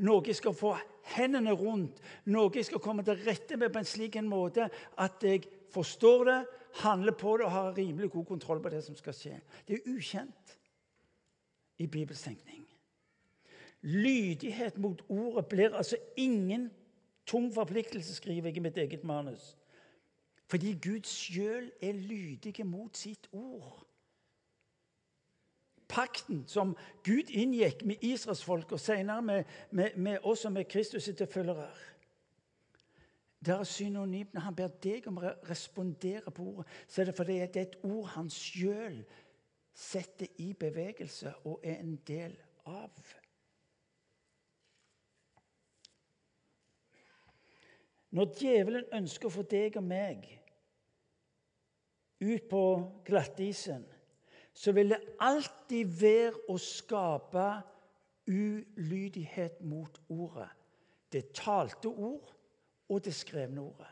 noe 0.05 0.27
jeg 0.27 0.37
skal 0.37 0.53
få 0.53 0.75
hendene 1.17 1.53
rundt, 1.57 2.01
noe 2.31 2.53
jeg 2.55 2.69
skal 2.69 2.83
komme 2.83 3.05
til 3.07 3.21
rette 3.27 3.59
med 3.61 3.73
på 3.73 3.83
en 3.83 3.89
slik 3.89 4.17
en 4.21 4.31
måte 4.31 4.69
at 4.99 5.27
jeg 5.27 5.47
forstår 5.75 6.25
det, 6.29 6.41
handler 6.85 7.17
på 7.19 7.37
det 7.37 7.47
og 7.49 7.51
har 7.51 7.79
rimelig 7.79 8.11
god 8.11 8.25
kontroll 8.25 8.63
på 8.63 8.71
det 8.71 8.85
som 8.87 8.97
skal 8.99 9.15
skje. 9.17 9.37
Det 9.67 9.79
er 9.79 9.89
ukjent 9.91 10.57
i 11.83 11.87
Bibels 11.91 12.23
tenkning. 12.23 12.67
Lydighet 13.83 14.79
mot 14.79 15.03
ordet 15.09 15.47
blir 15.49 15.75
altså 15.75 15.97
ingen 16.17 16.69
tung 17.27 17.49
forpliktelse, 17.55 18.15
skriver 18.15 18.51
jeg 18.51 18.57
i 18.57 18.65
mitt 18.65 18.79
eget 18.79 19.05
manus. 19.05 19.57
Fordi 20.51 20.75
Gud 20.83 21.07
sjøl 21.07 21.71
er 21.83 21.93
lydig 21.93 22.67
mot 22.67 22.97
sitt 22.97 23.29
ord. 23.33 23.87
Pakten 25.91 26.45
som 26.47 26.77
Gud 27.05 27.31
inngikk 27.35 27.83
med 27.85 28.05
Israels 28.07 28.45
folk 28.47 28.73
og 28.73 28.81
senere 28.81 29.23
med, 29.23 29.45
med, 29.71 29.97
med 29.97 30.19
oss 30.23 30.45
som 30.47 30.57
er 30.57 30.69
Kristus' 30.71 31.25
følgere. 31.27 31.71
Det 33.41 33.55
er 33.55 33.65
synonymt. 33.65 34.35
Når 34.35 34.41
han 34.41 34.57
ber 34.57 34.69
deg 34.83 35.07
om 35.09 35.19
å 35.19 35.33
respondere 35.49 36.31
på 36.31 36.45
ordet, 36.45 36.67
så 36.89 37.01
er 37.01 37.11
det 37.11 37.17
fordi 37.17 37.39
det 37.41 37.57
er 37.57 37.67
et 37.69 37.81
ord 37.83 38.13
han 38.15 38.31
sjøl 38.31 39.01
setter 39.75 40.29
i 40.39 40.53
bevegelse 40.53 41.33
og 41.49 41.61
er 41.65 41.81
en 41.81 41.97
del 42.07 42.37
av. 42.69 42.93
Når 48.11 48.35
djevelen 48.41 48.91
ønsker 48.93 49.31
å 49.31 49.33
få 49.33 49.47
deg 49.47 49.79
og 49.79 49.87
meg 49.87 50.27
ut 52.21 52.49
på 52.51 52.63
glattisen, 53.07 53.87
så 54.53 54.73
vil 54.73 54.93
det 54.93 55.01
alltid 55.21 55.93
være 56.01 56.51
å 56.51 56.57
skape 56.61 57.47
ulydighet 58.31 59.61
mot 59.67 60.01
ordet. 60.09 60.49
Det 61.13 61.33
talte 61.35 61.89
ord 61.89 62.33
og 62.91 63.05
det 63.05 63.15
skrevne 63.15 63.63
ordet. 63.63 63.91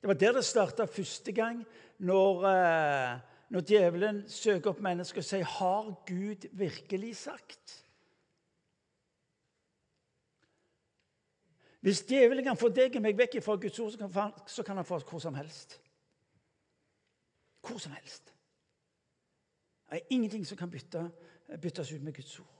Det 0.00 0.08
var 0.08 0.14
der 0.14 0.32
det 0.32 0.44
starta 0.44 0.84
første 0.84 1.32
gang, 1.32 1.64
når, 1.98 2.44
eh, 2.46 3.18
når 3.50 3.60
djevelen 3.60 4.28
søker 4.28 4.70
opp 4.70 4.80
mennesker 4.80 5.18
og 5.18 5.24
sier 5.24 5.44
'Har 5.44 5.94
Gud 6.06 6.48
virkelig 6.52 7.16
sagt?' 7.16 7.82
Hvis 11.80 12.02
djevelen 12.02 12.44
kan 12.44 12.56
få 12.56 12.68
deg 12.68 12.96
og 12.96 13.02
meg 13.02 13.18
vekk 13.18 13.42
fra 13.42 13.54
Guds 13.54 13.78
ord, 13.78 13.90
så 14.46 14.62
kan, 14.62 14.76
han, 14.76 14.84
få 14.84 14.94
oss 14.94 15.04
hvor 15.04 15.18
som 15.18 15.34
helst. 15.34 15.80
Hvor 17.62 17.78
som 17.78 17.92
helst. 17.92 18.35
Det 19.90 20.00
er 20.00 20.10
ingenting 20.10 20.46
som 20.46 20.58
kan 20.58 20.70
bytte, 20.70 21.10
byttes 21.62 21.92
ut 21.92 22.02
med 22.02 22.14
Guds 22.14 22.38
ord. 22.40 22.52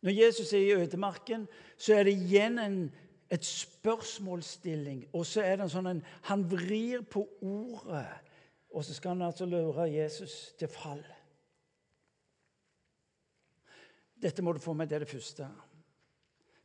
Når 0.00 0.10
Jesus 0.10 0.52
er 0.52 0.58
i 0.58 0.72
ødemarken, 0.72 1.48
så 1.76 1.94
er 1.94 2.02
det 2.06 2.12
igjen 2.12 2.58
en, 2.58 2.94
et 3.30 3.44
spørsmålsstilling. 3.44 5.08
Og 5.12 5.26
så 5.26 5.42
er 5.42 5.56
det 5.56 5.66
en 5.66 5.72
sånn 5.72 5.90
en, 5.90 6.02
Han 6.30 6.44
vrir 6.50 7.02
på 7.02 7.24
ordet, 7.42 8.06
og 8.70 8.84
så 8.84 8.94
skal 8.94 9.16
han 9.16 9.26
altså 9.26 9.46
lure 9.46 9.88
Jesus 9.90 10.54
til 10.58 10.70
fall. 10.70 11.02
Dette 14.22 14.42
må 14.42 14.52
du 14.52 14.62
få 14.62 14.72
med, 14.74 14.88
det 14.88 14.96
er 14.96 15.06
det 15.06 15.10
første. 15.10 15.48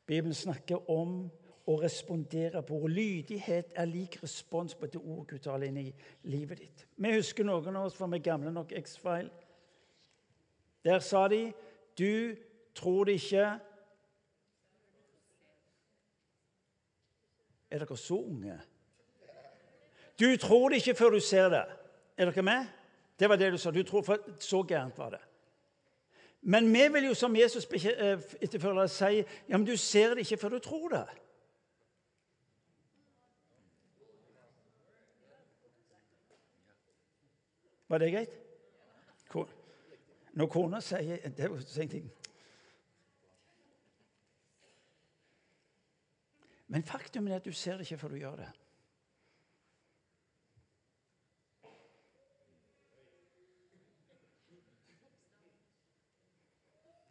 Bibelen 0.05 0.33
snakker 0.33 0.89
om 0.89 1.31
å 1.65 1.75
respondere 1.79 2.63
på 2.63 2.75
ord. 2.75 2.91
Lydighet 2.91 3.71
er 3.75 3.87
lik 3.87 4.17
respons 4.23 4.75
på 4.75 4.87
det 4.91 4.99
ordet 4.99 5.27
Gud 5.29 5.43
taler 5.45 5.69
inn 5.69 5.77
i 5.77 5.93
livet 6.27 6.59
ditt. 6.59 6.85
Vi 6.95 7.13
husker 7.15 7.47
noen 7.47 7.75
av 7.75 7.87
oss, 7.87 7.95
for 7.95 8.11
vi 8.11 8.19
gamle 8.19 8.51
nok, 8.51 8.73
X-File. 8.75 9.29
Der 10.83 10.99
sa 10.99 11.27
de 11.27 11.53
'Du 11.95 12.35
tror 12.75 13.03
det 13.05 13.13
ikke' 13.13 13.59
Er 17.71 17.79
dere 17.79 17.97
så 17.97 18.15
unge? 18.15 18.61
Du 20.19 20.37
tror 20.37 20.69
det 20.69 20.75
ikke 20.75 20.95
før 20.95 21.09
du 21.09 21.19
ser 21.19 21.49
det. 21.49 21.65
Er 22.17 22.25
dere 22.25 22.41
med? 22.41 22.65
Det 23.19 23.29
var 23.29 23.35
det 23.35 23.51
du 23.51 23.57
sa. 23.57 23.71
Du 23.71 23.83
tror, 23.83 24.01
for 24.01 24.17
Så 24.39 24.63
gærent 24.63 24.97
var 24.97 25.09
det. 25.09 25.19
Men 26.41 26.73
vi 26.73 26.87
vil 26.91 27.05
jo 27.05 27.13
som 27.13 27.35
Jesus 27.35 27.65
etterfølger 28.41 28.87
si 28.87 29.23
ja, 29.49 29.57
men 29.57 29.65
du 29.65 29.77
ser 29.77 30.09
det 30.09 30.19
ikke 30.19 30.37
før 30.37 30.49
du 30.49 30.59
tror 30.59 30.89
det. 30.89 31.05
Var 37.93 37.97
det 38.01 38.11
greit? 38.11 38.31
Når 40.33 40.47
kona 40.49 40.79
sier 40.81 41.29
Det 41.29 41.49
var 41.51 41.61
en 41.81 41.89
ting. 41.89 42.07
Men 46.73 46.87
faktum 46.89 47.27
er 47.29 47.35
at 47.37 47.45
du 47.45 47.53
ser 47.53 47.77
det 47.77 47.85
ikke 47.85 47.99
før 48.01 48.15
du 48.15 48.17
gjør 48.17 48.41
det. 48.41 48.49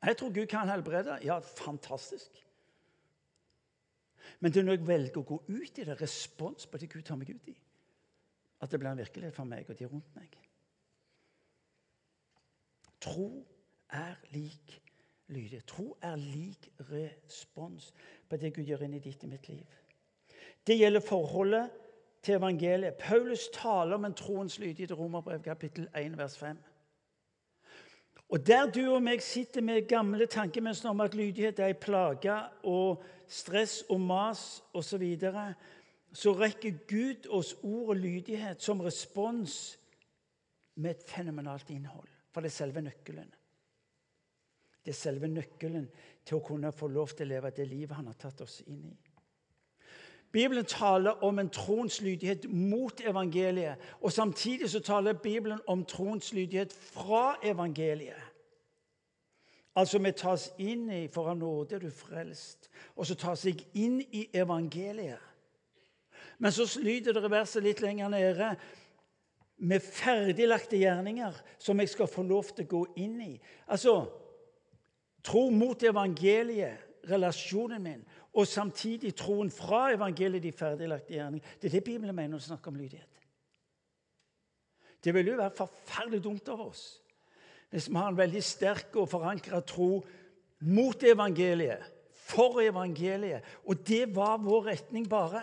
Jeg 0.03 0.17
tror 0.19 0.35
Gud 0.35 0.47
kan 0.51 0.69
helbrede. 0.69 1.21
Ja, 1.23 1.39
fantastisk. 1.39 2.47
Men 4.41 4.53
det 4.53 4.61
er 4.61 4.67
når 4.67 4.81
jeg 4.81 4.89
velger 4.89 5.23
å 5.23 5.29
gå 5.31 5.45
ut 5.47 5.79
i 5.79 5.87
det, 5.87 6.01
respons 6.03 6.67
på 6.67 6.83
det 6.83 6.91
Gud 6.91 7.07
tar 7.07 7.23
meg 7.23 7.31
ut 7.31 7.53
i, 7.55 7.61
at 8.59 8.71
det 8.71 8.83
blir 8.83 8.91
en 8.91 9.07
virkelighet 9.07 9.39
for 9.39 9.47
meg 9.47 9.71
og 9.71 9.79
de 9.79 9.87
rundt 9.87 10.17
meg. 10.19 10.43
Tro 13.02 13.28
er 13.92 14.14
lik 14.30 14.78
lydighet. 15.28 15.66
Tro 15.66 15.97
er 16.02 16.16
lik 16.16 16.71
respons 16.90 17.92
på 18.28 18.37
det 18.37 18.54
Gud 18.54 18.64
gjør 18.68 18.87
inn 18.87 18.99
i 18.99 19.02
ditt 19.02 19.25
og 19.26 19.32
mitt 19.32 19.49
liv. 19.50 19.78
Det 20.66 20.78
gjelder 20.78 21.02
forholdet 21.02 21.71
til 22.23 22.38
evangeliet. 22.38 22.94
Paulus 22.94 23.49
taler 23.52 23.99
om 23.99 24.04
en 24.04 24.14
troens 24.14 24.59
lydighet 24.59 24.94
i 24.94 24.94
Romerbrev 24.94 25.42
kapittel 25.42 25.88
1, 25.99 26.18
vers 26.18 26.38
5. 26.38 26.59
Og 28.32 28.47
Der 28.47 28.71
du 28.71 28.94
og 28.94 29.02
meg 29.04 29.21
sitter 29.23 29.61
med 29.61 29.88
gamle 29.88 30.26
tankemønstre 30.26 30.90
om 30.90 31.00
at 31.04 31.14
lydighet 31.14 31.59
er 31.59 31.75
ei 31.75 31.76
plage 31.76 32.37
og 32.64 33.02
stress 33.28 33.82
og 33.92 34.00
mas 34.00 34.62
osv., 34.73 34.88
så, 34.88 34.99
videre, 34.99 35.54
så 36.12 36.32
rekker 36.32 36.78
Gud 36.88 37.28
oss 37.28 37.52
ord 37.62 37.88
og 37.88 37.97
lydighet 37.97 38.62
som 38.62 38.80
respons 38.80 39.78
med 40.75 40.90
et 40.90 41.04
fenomenalt 41.06 41.71
innhold. 41.71 42.09
For 42.33 42.41
det 42.41 42.51
er 42.53 42.57
selve 42.57 42.83
nøkkelen. 42.83 43.31
Det 44.83 44.91
er 44.91 44.99
selve 44.99 45.29
nøkkelen 45.31 45.87
til 46.27 46.39
å 46.39 46.45
kunne 46.45 46.73
få 46.75 46.89
lov 46.91 47.15
til 47.15 47.29
å 47.29 47.35
leve 47.35 47.53
det 47.55 47.69
livet 47.71 47.97
han 47.97 48.09
har 48.11 48.19
tatt 48.19 48.41
oss 48.43 48.61
inn 48.67 48.85
i. 48.89 48.97
Bibelen 50.33 50.65
taler 50.65 51.25
om 51.25 51.39
en 51.39 51.51
troens 51.53 52.01
lydighet 52.01 52.47
mot 52.49 53.01
evangeliet. 53.05 53.77
Og 54.01 54.12
samtidig 54.12 54.71
så 54.71 54.81
taler 54.81 55.12
Bibelen 55.12 55.61
om 55.67 55.85
troens 55.85 56.33
lydighet 56.33 56.73
fra 56.73 57.37
evangeliet. 57.45 58.33
Altså 59.77 59.99
vi 59.99 60.12
tas 60.12 60.51
inn 60.61 60.89
i 60.93 61.07
For 61.09 61.31
av 61.33 61.37
nåde 61.37 61.79
du 61.81 61.91
frelst. 61.91 62.71
Og 62.97 63.07
så 63.07 63.15
tas 63.15 63.45
jeg 63.45 63.61
inn 63.75 64.01
i 64.01 64.29
evangeliet. 64.35 65.21
Men 66.39 66.53
så 66.53 66.81
lyder 66.81 67.12
det 67.12 67.31
verset 67.31 67.62
litt 67.62 67.81
lenger 67.81 68.09
nede 68.09 68.55
med 69.62 69.85
ferdiglagte 69.85 70.81
gjerninger 70.81 71.37
som 71.62 71.78
jeg 71.81 71.92
skal 71.92 72.11
få 72.11 72.25
lov 72.26 72.50
til 72.50 72.66
å 72.66 72.73
gå 72.73 72.83
inn 73.04 73.21
i. 73.23 73.33
Altså, 73.71 74.00
Tro 75.23 75.50
mot 75.54 75.83
evangeliet, 75.87 76.88
relasjonen 77.07 77.83
min, 77.83 78.00
og 78.35 78.47
samtidig 78.47 79.12
troen 79.19 79.50
fra 79.54 79.92
evangeliet, 79.95 80.42
de 80.42 80.52
ferdiglagte 80.54 81.14
gjerninger. 81.14 81.54
Det 81.61 81.69
er 81.69 81.76
det 81.76 81.85
Bibelen 81.85 82.14
mener 82.14 82.35
når 82.35 82.42
det 82.42 82.49
snakker 82.49 82.73
om 82.73 82.78
lydighet. 82.81 83.21
Det 85.04 85.14
ville 85.14 85.33
jo 85.33 85.38
være 85.38 85.57
forferdelig 85.57 86.23
dumt 86.25 86.49
av 86.52 86.66
oss 86.69 86.83
hvis 87.73 87.87
vi 87.88 87.97
har 87.97 88.11
en 88.11 88.16
veldig 88.19 88.40
sterk 88.45 88.97
og 89.00 89.07
forankra 89.09 89.62
tro 89.64 90.02
mot 90.69 91.04
evangeliet, 91.09 91.81
for 92.12 92.59
evangeliet, 92.61 93.47
og 93.64 93.81
det 93.88 94.11
var 94.12 94.42
vår 94.45 94.66
retning 94.66 95.07
bare. 95.09 95.40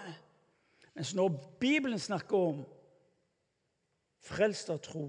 Mens 0.93 1.15
når 1.17 1.33
Bibelen 1.59 1.97
snakker 1.99 2.37
om 2.37 2.59
frelst 4.19 4.69
av 4.73 4.81
tro, 4.83 5.07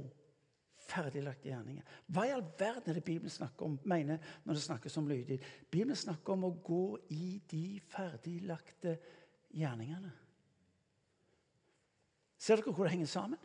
ferdiglagte 0.90 1.50
gjerninger 1.50 1.98
Hva 2.10 2.24
i 2.26 2.32
all 2.34 2.42
verden 2.58 2.90
er 2.90 2.98
det 2.98 3.04
Bibelen 3.06 3.30
snakker 3.30 3.66
om, 3.66 3.76
mener 3.84 4.18
når 4.44 4.58
det 4.58 4.64
snakkes 4.64 4.96
om 4.98 5.08
lydig? 5.10 5.38
Bibelen 5.70 5.98
snakker 5.98 6.34
om 6.34 6.48
å 6.48 6.56
gå 6.64 6.84
i 7.14 7.36
de 7.50 7.64
ferdiglagte 7.92 8.96
gjerningene. 9.54 10.10
Ser 12.40 12.58
dere 12.58 12.72
hvor 12.72 12.88
det 12.88 12.94
henger 12.94 13.10
sammen? 13.10 13.40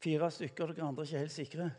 Fire 0.00 0.30
stykker, 0.32 0.72
dere 0.72 0.86
andre 0.86 1.04
er 1.04 1.10
ikke 1.10 1.24
helt 1.24 1.34
sikre. 1.34 1.70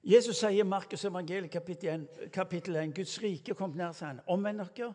Jesus 0.00 0.38
sier 0.40 0.56
i 0.56 0.64
Markus 0.64 1.04
evangeliet 1.04 1.52
kapittel 1.52 1.90
1, 1.92 2.32
kapittel 2.32 2.78
1 2.80 2.94
Guds 2.96 3.18
rike 3.20 3.54
kom 3.56 3.74
nær 3.76 3.92
seg. 3.96 4.22
Omvend 4.32 4.62
dere, 4.64 4.94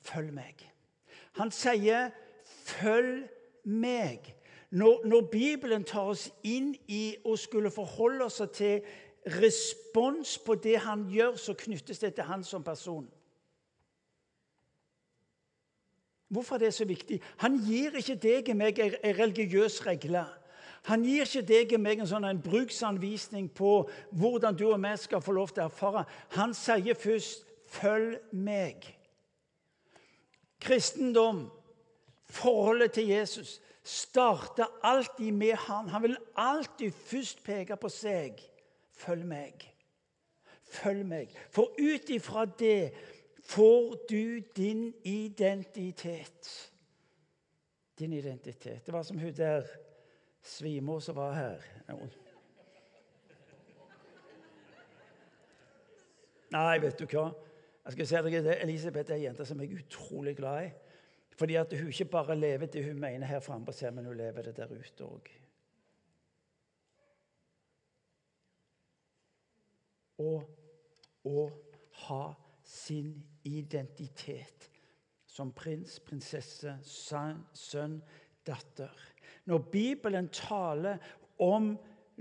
følg 0.00 0.32
meg. 0.32 0.72
Han 1.32 1.50
sier 1.50 2.10
'følg 2.64 3.28
meg'. 3.64 4.34
Når, 4.70 5.06
når, 5.06 5.20
Bibelen 5.32 5.84
tar 5.84 6.00
oss 6.00 6.30
inn 6.42 6.74
i 6.88 7.16
å 7.24 7.36
skulle 7.36 7.70
forholde 7.70 8.24
oss 8.24 8.40
til 8.52 8.80
respons 9.26 10.38
på 10.38 10.54
det 10.54 10.78
han 10.78 11.04
gjør, 11.10 11.36
så 11.36 11.54
knyttes 11.54 11.98
det 11.98 12.14
til 12.14 12.24
han 12.24 12.44
som 12.44 12.64
person. 12.64 13.10
Hvorfor 16.28 16.54
er 16.54 16.58
det 16.58 16.74
så 16.74 16.84
viktig? 16.84 17.20
Han 17.36 17.58
gir 17.60 17.92
ikke 18.00 18.16
deg 18.16 18.48
og 18.48 18.56
meg 18.56 18.78
en 18.78 19.18
religiøs 19.18 19.86
regle. 19.86 20.24
Han 20.88 21.04
gir 21.04 21.28
ikke 21.28 21.44
deg 21.46 21.74
og 21.76 21.84
meg 21.84 22.00
en 22.00 22.08
sånn 22.08 22.24
en 22.24 22.40
bruksanvisning 22.42 23.50
på 23.52 23.74
hvordan 24.16 24.56
du 24.56 24.70
og 24.72 24.80
vi 24.80 24.96
skal 24.96 25.20
få 25.20 25.36
lov 25.36 25.52
til 25.52 25.66
å 25.66 25.68
erfare. 25.68 26.06
Han 26.38 26.54
sier 26.54 26.94
først 26.94 27.44
'følg 27.68 28.18
meg'. 28.32 29.01
Kristendom 30.62 31.50
Forholdet 32.32 32.92
til 32.92 33.08
Jesus 33.08 33.60
starter 33.84 34.66
alltid 34.82 35.32
med 35.32 35.52
han. 35.52 35.88
Han 35.88 36.02
vil 36.02 36.16
alltid 36.36 36.92
først 36.92 37.42
peke 37.44 37.76
på 37.76 37.90
seg. 37.92 38.40
Følg 38.96 39.26
meg. 39.28 39.66
Følg 40.72 41.04
meg. 41.06 41.34
For 41.52 41.74
ut 41.76 42.10
ifra 42.14 42.46
det 42.58 42.94
får 43.44 43.96
du 44.08 44.40
din 44.56 44.94
identitet. 45.04 46.72
Din 47.98 48.12
identitet. 48.12 48.86
Det 48.86 48.94
var 48.94 49.02
som 49.02 49.18
hun 49.18 49.34
der 49.36 49.68
svima 50.42 51.00
som 51.00 51.16
var 51.16 51.32
her. 51.36 51.68
Nei, 56.52 56.78
vet 56.80 56.98
du 56.98 57.06
hva? 57.06 57.30
Jeg 57.84 57.92
skal 57.92 58.06
si 58.06 58.20
deg, 58.28 58.48
Elisabeth 58.62 59.10
er 59.10 59.18
ei 59.18 59.24
jente 59.26 59.46
som 59.46 59.60
jeg 59.60 59.72
er 59.72 59.82
utrolig 59.82 60.36
glad 60.38 60.68
i. 60.68 60.72
Fordi 61.38 61.56
at 61.58 61.72
hun 61.74 61.88
ikke 61.88 62.10
bare 62.12 62.36
lever 62.38 62.66
det 62.70 62.84
hun 62.84 63.00
mener 63.00 63.26
her 63.26 63.40
framme 63.40 63.66
på 63.66 63.72
scenen, 63.74 63.96
men 63.96 64.10
hun 64.10 64.16
lever 64.16 64.42
det 64.46 64.56
der 64.56 64.70
ute 64.70 65.06
òg. 65.06 65.30
Å 70.22 71.42
ha 72.06 72.24
sin 72.62 73.16
identitet 73.48 74.68
som 75.26 75.50
prins, 75.56 75.96
prinsesse, 76.04 76.76
sønn, 76.84 77.96
datter. 78.46 78.92
Når 79.48 79.66
Bibelen 79.72 80.28
taler 80.28 81.00
om 81.42 81.72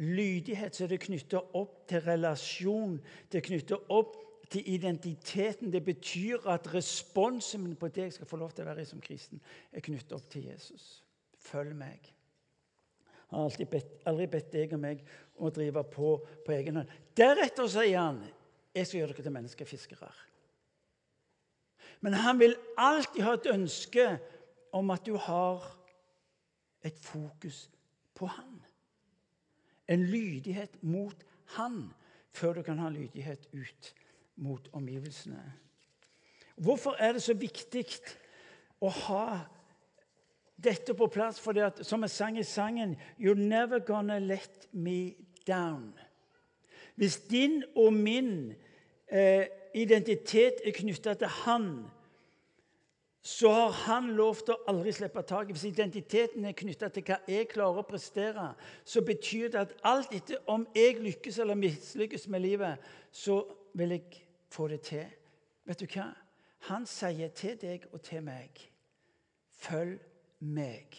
lydighet, 0.02 0.76
så 0.76 0.86
er 0.86 0.94
det 0.96 1.04
knytta 1.04 1.44
opp 1.60 1.84
til 1.92 2.02
relasjon. 2.08 2.98
Det 3.30 3.42
er 3.42 3.48
knytta 3.52 3.82
opp 3.94 4.16
til 4.52 4.74
identiteten. 4.74 5.72
Det 5.74 5.84
betyr 5.86 6.48
at 6.50 6.74
responsen 6.74 7.64
min 7.64 7.76
på 7.76 7.88
det 7.88 8.10
jeg 8.10 8.14
skal 8.14 8.30
få 8.30 8.40
lov 8.42 8.52
til 8.52 8.66
å 8.66 8.72
være 8.72 8.86
som 8.86 9.02
kristen, 9.04 9.42
er 9.72 9.84
knyttet 9.84 10.16
opp 10.18 10.28
til 10.32 10.50
Jesus. 10.52 11.04
Følg 11.40 11.76
meg. 11.76 12.12
Han 13.32 13.40
har 13.40 13.48
aldri 13.48 13.66
bedt, 13.66 13.94
aldri 14.06 14.28
bedt 14.28 14.52
deg 14.52 14.74
og 14.76 14.82
meg 14.84 15.06
om 15.38 15.48
å 15.48 15.54
drive 15.56 15.84
på 15.88 16.18
på 16.46 16.56
egen 16.58 16.82
hånd. 16.82 16.92
Deretter 17.18 17.70
sier 17.72 18.00
han 18.00 18.20
jeg 18.76 18.88
skal 18.88 19.00
gjøre 19.00 19.14
dere 19.14 19.26
til 19.26 19.36
menneskefiskere. 19.36 20.12
Men 22.02 22.18
han 22.18 22.40
vil 22.40 22.56
alltid 22.80 23.24
ha 23.24 23.36
et 23.38 23.50
ønske 23.52 24.06
om 24.76 24.92
at 24.92 25.06
du 25.06 25.16
har 25.20 25.64
et 26.88 26.98
fokus 27.00 27.70
på 28.18 28.28
han. 28.32 28.60
En 29.88 30.06
lydighet 30.08 30.80
mot 30.84 31.26
han 31.58 31.84
før 32.32 32.60
du 32.60 32.64
kan 32.66 32.80
ha 32.80 32.90
lydighet 32.90 33.48
ut 33.54 33.92
mot 34.42 34.70
omgivelsene. 34.74 35.42
Hvorfor 36.56 36.96
er 37.00 37.16
det 37.16 37.24
så 37.24 37.34
viktig 37.38 37.86
å 38.82 38.90
ha 38.90 39.26
dette 40.62 40.94
på 40.98 41.08
plass? 41.14 41.40
For 41.42 41.58
det 41.58 41.64
at, 41.66 41.82
som 41.86 42.04
jeg 42.06 42.14
sang 42.14 42.40
i 42.40 42.46
sangen 42.46 42.98
You're 43.18 43.38
never 43.38 43.80
gonna 43.80 44.20
let 44.20 44.68
me 44.72 45.16
down. 45.48 45.94
Hvis 46.96 47.18
din 47.30 47.64
og 47.76 47.94
min 47.94 48.54
eh, 49.08 49.46
identitet 49.74 50.62
er 50.66 50.76
knytta 50.76 51.14
til 51.14 51.28
han, 51.28 51.68
så 53.22 53.50
har 53.50 53.72
han 53.72 54.10
lov 54.18 54.42
til 54.42 54.56
å 54.56 54.72
aldri 54.72 54.92
slippe 54.94 55.22
taket. 55.22 55.54
Hvis 55.54 55.70
identiteten 55.70 56.46
er 56.46 56.58
knytta 56.58 56.90
til 56.90 57.06
hva 57.06 57.20
jeg 57.30 57.50
klarer 57.52 57.84
å 57.84 57.86
prestere, 57.86 58.48
så 58.86 59.04
betyr 59.06 59.54
det 59.54 59.62
at 59.62 59.76
alt 59.86 60.14
etter 60.18 60.42
om 60.50 60.66
jeg 60.76 60.98
lykkes 61.02 61.38
eller 61.40 61.60
mislykkes 61.60 62.28
med 62.34 62.42
livet, 62.42 62.92
så 63.12 63.44
vil 63.78 63.94
jeg 63.96 64.24
få 64.52 64.68
det 64.68 64.82
til. 64.82 65.08
Vet 65.66 65.80
du 65.80 65.88
hva? 65.88 66.12
Han 66.68 66.86
sier 66.86 67.32
til 67.34 67.58
deg 67.62 67.88
og 67.92 68.02
til 68.06 68.24
meg 68.24 68.68
Følg 69.62 70.00
meg. 70.40 70.98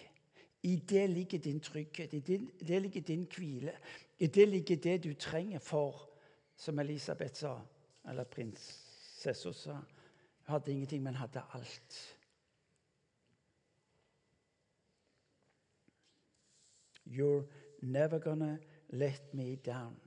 I 0.63 0.77
det 0.77 1.11
ligger 1.11 1.39
din 1.39 1.61
trygghet, 1.61 2.13
i 2.13 2.21
det 2.67 2.83
ligger 2.83 3.01
din 3.01 3.27
hvile. 3.37 3.73
I 4.19 4.27
det 4.27 4.49
ligger 4.49 4.77
det 4.77 5.05
du 5.05 5.15
trenger 5.15 5.59
for, 5.59 6.11
som 6.57 6.79
Elisabeth 6.79 7.35
sa, 7.35 7.57
eller 8.09 8.25
prinsessa 8.25 9.53
sa. 9.53 9.73
Hun 9.73 10.53
hadde 10.53 10.73
ingenting, 10.73 11.03
men 11.03 11.15
hadde 11.15 11.43
alt. 11.55 12.19
You're 17.07 17.47
never 17.81 18.19
gonna 18.19 18.59
let 18.89 19.35
me 19.35 19.57
down. 19.57 20.01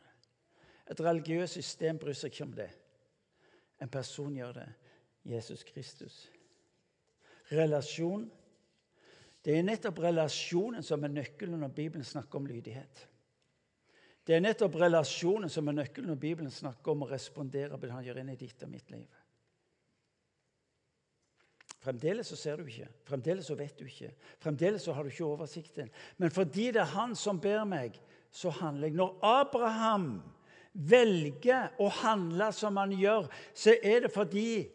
Et 0.92 1.02
religiøst 1.02 1.54
system 1.54 1.98
bryr 2.00 2.14
seg 2.14 2.32
ikke 2.32 2.44
om 2.44 2.54
det. 2.54 2.70
En 3.82 3.92
person 3.92 4.36
gjør 4.36 4.54
det. 4.60 4.70
Jesus 5.26 5.64
Kristus. 5.64 6.30
Relasjon. 7.52 8.30
Det 9.46 9.58
er 9.58 9.66
nettopp 9.66 10.00
relasjonen 10.02 10.84
som 10.86 11.04
er 11.06 11.14
nøkkelen 11.14 11.60
når 11.62 11.74
Bibelen 11.76 12.06
snakker 12.06 12.40
om 12.40 12.48
lydighet. 12.50 13.04
Det 14.26 14.34
er 14.34 14.42
nettopp 14.42 14.80
relasjonen 14.82 15.52
som 15.54 15.68
er 15.70 15.78
nøkkelen 15.84 16.10
når 16.10 16.22
Bibelen 16.22 16.54
snakker 16.54 16.96
om 16.96 17.06
å 17.06 17.12
respondere 17.12 17.78
på 17.78 17.86
det 17.86 17.94
han 17.94 18.08
gjør 18.08 18.24
inn 18.24 18.34
i 18.34 18.40
ditt 18.40 18.66
og 18.66 18.72
mitt 18.74 18.90
liv. 18.94 19.22
Fremdeles 21.86 22.32
så 22.32 22.38
ser 22.40 22.58
du 22.58 22.66
ikke, 22.66 22.88
fremdeles 23.06 23.46
så 23.46 23.54
vet 23.60 23.76
du 23.78 23.86
ikke, 23.86 24.10
fremdeles 24.42 24.88
så 24.88 24.96
har 24.98 25.06
du 25.06 25.12
ikke 25.12 25.28
oversikten. 25.28 25.92
Men 26.18 26.34
fordi 26.34 26.72
det 26.74 26.82
er 26.82 26.96
han 26.96 27.14
som 27.14 27.38
ber 27.42 27.62
meg, 27.70 28.00
så 28.34 28.50
handler 28.50 28.90
jeg. 28.90 28.98
Når 28.98 29.20
Abraham 29.22 30.08
velger 30.76 31.72
å 31.80 31.88
handle 32.04 32.52
som 32.54 32.78
han 32.78 32.94
gjør, 32.96 33.30
så 33.56 33.76
er 33.82 34.06
det 34.06 34.14
fordi 34.14 34.68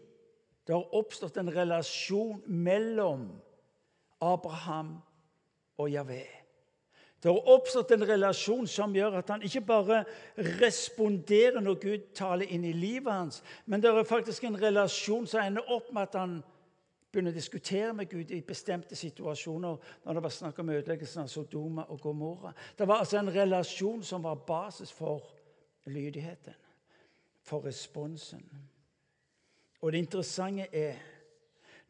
det 0.66 0.76
har 0.76 0.96
oppstått 0.96 1.36
en 1.40 1.50
relasjon 1.52 2.42
mellom 2.46 3.28
Abraham 4.20 4.98
og 5.80 5.90
Javé. 5.90 6.24
Det 7.20 7.28
har 7.28 7.48
oppstått 7.52 7.90
en 7.92 8.06
relasjon 8.08 8.68
som 8.70 8.94
gjør 8.96 9.18
at 9.18 9.28
han 9.28 9.42
ikke 9.44 9.60
bare 9.68 10.04
responderer 10.60 11.60
når 11.60 11.80
Gud 11.82 12.06
taler 12.16 12.48
inn 12.48 12.64
i 12.64 12.72
livet 12.72 13.12
hans, 13.12 13.42
men 13.66 13.82
det 13.82 13.90
er 13.92 14.08
faktisk 14.08 14.46
en 14.48 14.56
relasjon 14.60 15.28
som 15.28 15.42
ender 15.42 15.68
opp 15.68 15.90
med 15.92 16.08
at 16.08 16.16
han 16.16 16.38
begynner 17.10 17.34
å 17.34 17.36
diskutere 17.36 17.92
med 17.96 18.08
Gud 18.08 18.30
i 18.30 18.40
bestemte 18.46 18.96
situasjoner, 18.96 19.76
når 20.04 20.16
det 20.16 20.22
var 20.24 20.32
snakk 20.32 20.62
om 20.62 20.70
ødeleggelsen 20.70 21.24
av 21.24 21.28
Sodoma 21.28 21.84
og 21.90 22.00
Gomorra. 22.00 22.54
Det 22.78 22.86
var 22.88 23.02
altså 23.02 23.18
en 23.18 23.32
relasjon 23.34 24.04
som 24.06 24.22
var 24.24 24.40
basis 24.46 24.92
for 24.94 25.26
lydigheten, 25.86 26.54
for 27.42 27.64
responsen. 27.64 28.44
Og 29.80 29.92
det 29.92 30.02
interessante 30.04 30.66
er 30.76 30.98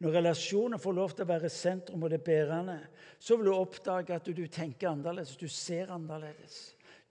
når 0.01 0.15
relasjoner 0.17 0.81
får 0.81 0.93
lov 0.97 1.11
til 1.13 1.27
å 1.27 1.29
være 1.29 1.49
sentrum 1.53 2.03
og 2.07 2.09
det 2.09 2.23
bærende, 2.25 2.79
så 3.21 3.35
vil 3.37 3.51
du 3.51 3.53
oppdage 3.53 4.15
at 4.15 4.29
du 4.33 4.45
tenker 4.49 4.89
annerledes, 4.89 5.35
du 5.37 5.45
ser 5.51 5.91
annerledes. 5.93 6.55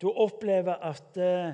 Du 0.00 0.08
opplever 0.10 0.80
at 0.88 1.20
eh, 1.20 1.52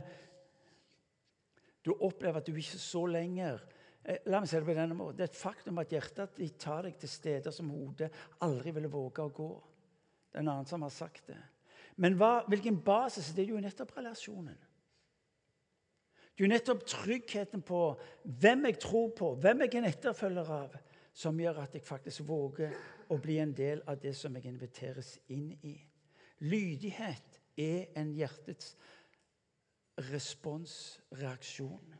du 1.85 1.93
opplever 1.93 2.41
at 2.41 2.49
du 2.49 2.57
ikke 2.57 2.81
så 2.81 3.05
lenger 3.11 3.61
eh, 4.03 4.23
La 4.31 4.41
meg 4.41 4.49
si 4.49 4.57
Det 4.57 4.65
på 4.65 4.79
denne 4.79 4.97
måten. 4.97 5.19
Det 5.19 5.27
er 5.27 5.33
et 5.35 5.39
faktum 5.43 5.83
at 5.83 5.93
hjertet 5.93 6.39
ditt 6.41 6.57
tar 6.62 6.87
deg 6.87 6.97
til 7.03 7.11
steder 7.11 7.53
som 7.53 7.69
hodet 7.75 8.09
aldri 8.47 8.73
ville 8.73 8.91
våge 8.91 9.27
å 9.27 9.35
gå. 9.35 9.51
Det 10.31 10.41
er 10.41 10.47
en 10.47 10.55
annen 10.55 10.71
som 10.71 10.87
har 10.87 10.95
sagt 10.95 11.29
det. 11.29 11.39
Men 12.01 12.17
hva, 12.17 12.47
hvilken 12.49 12.81
basis? 12.85 13.35
Det 13.37 13.45
er 13.45 13.53
jo 13.53 13.61
nettopp 13.61 13.93
relasjonen. 13.99 14.57
Det 16.37 16.44
er 16.44 16.49
jo 16.51 16.53
nettopp 16.53 16.83
tryggheten 16.85 17.62
på 17.64 17.79
hvem 18.42 18.66
jeg 18.68 18.79
tror 18.83 19.09
på, 19.16 19.31
hvem 19.40 19.62
jeg 19.64 19.70
er 19.72 19.79
en 19.79 19.88
etterfølger 19.88 20.51
av, 20.53 20.75
som 21.16 21.38
gjør 21.40 21.62
at 21.62 21.75
jeg 21.75 21.85
faktisk 21.87 22.27
våger 22.29 22.75
å 23.09 23.16
bli 23.16 23.38
en 23.40 23.55
del 23.57 23.81
av 23.88 23.96
det 24.03 24.12
som 24.18 24.37
jeg 24.37 24.44
inviteres 24.51 25.14
inn 25.33 25.49
i. 25.64 25.72
Lydighet 26.44 27.40
er 27.57 27.96
en 27.96 28.12
hjertets 28.12 28.75
responsreaksjon. 30.12 31.96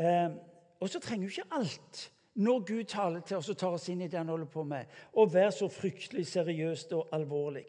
Eh, 0.00 0.32
og 0.80 0.88
så 0.88 1.00
trenger 1.04 1.28
jo 1.28 1.34
ikke 1.34 1.60
alt 1.60 2.06
når 2.40 2.64
Gud 2.66 2.84
taler 2.88 3.20
til 3.20 3.36
oss 3.36 3.52
og 3.52 3.58
tar 3.60 3.76
oss 3.76 3.90
inn 3.92 4.00
i 4.00 4.08
det 4.08 4.18
han 4.18 4.32
holder 4.32 4.48
på 4.50 4.64
med, 4.66 4.88
å 5.12 5.28
være 5.28 5.52
så 5.54 5.68
fryktelig 5.68 6.24
seriøst 6.32 6.96
og 6.96 7.12
alvorlig. 7.14 7.66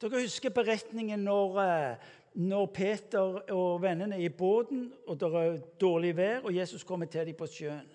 Dere 0.00 0.22
husker 0.24 0.54
beretningen 0.56 1.20
når, 1.28 1.60
eh, 1.60 1.96
når 2.34 2.66
Peter 2.74 3.40
og 3.52 3.82
vennene 3.82 4.16
er 4.16 4.26
i 4.28 4.34
båten, 4.34 4.92
og 5.06 5.18
det 5.20 5.30
er 5.34 5.56
dårlig 5.80 6.12
vær, 6.16 6.44
og 6.44 6.54
Jesus 6.54 6.84
kommer 6.84 7.06
til 7.06 7.26
dem 7.26 7.36
på 7.38 7.46
sjøen. 7.50 7.88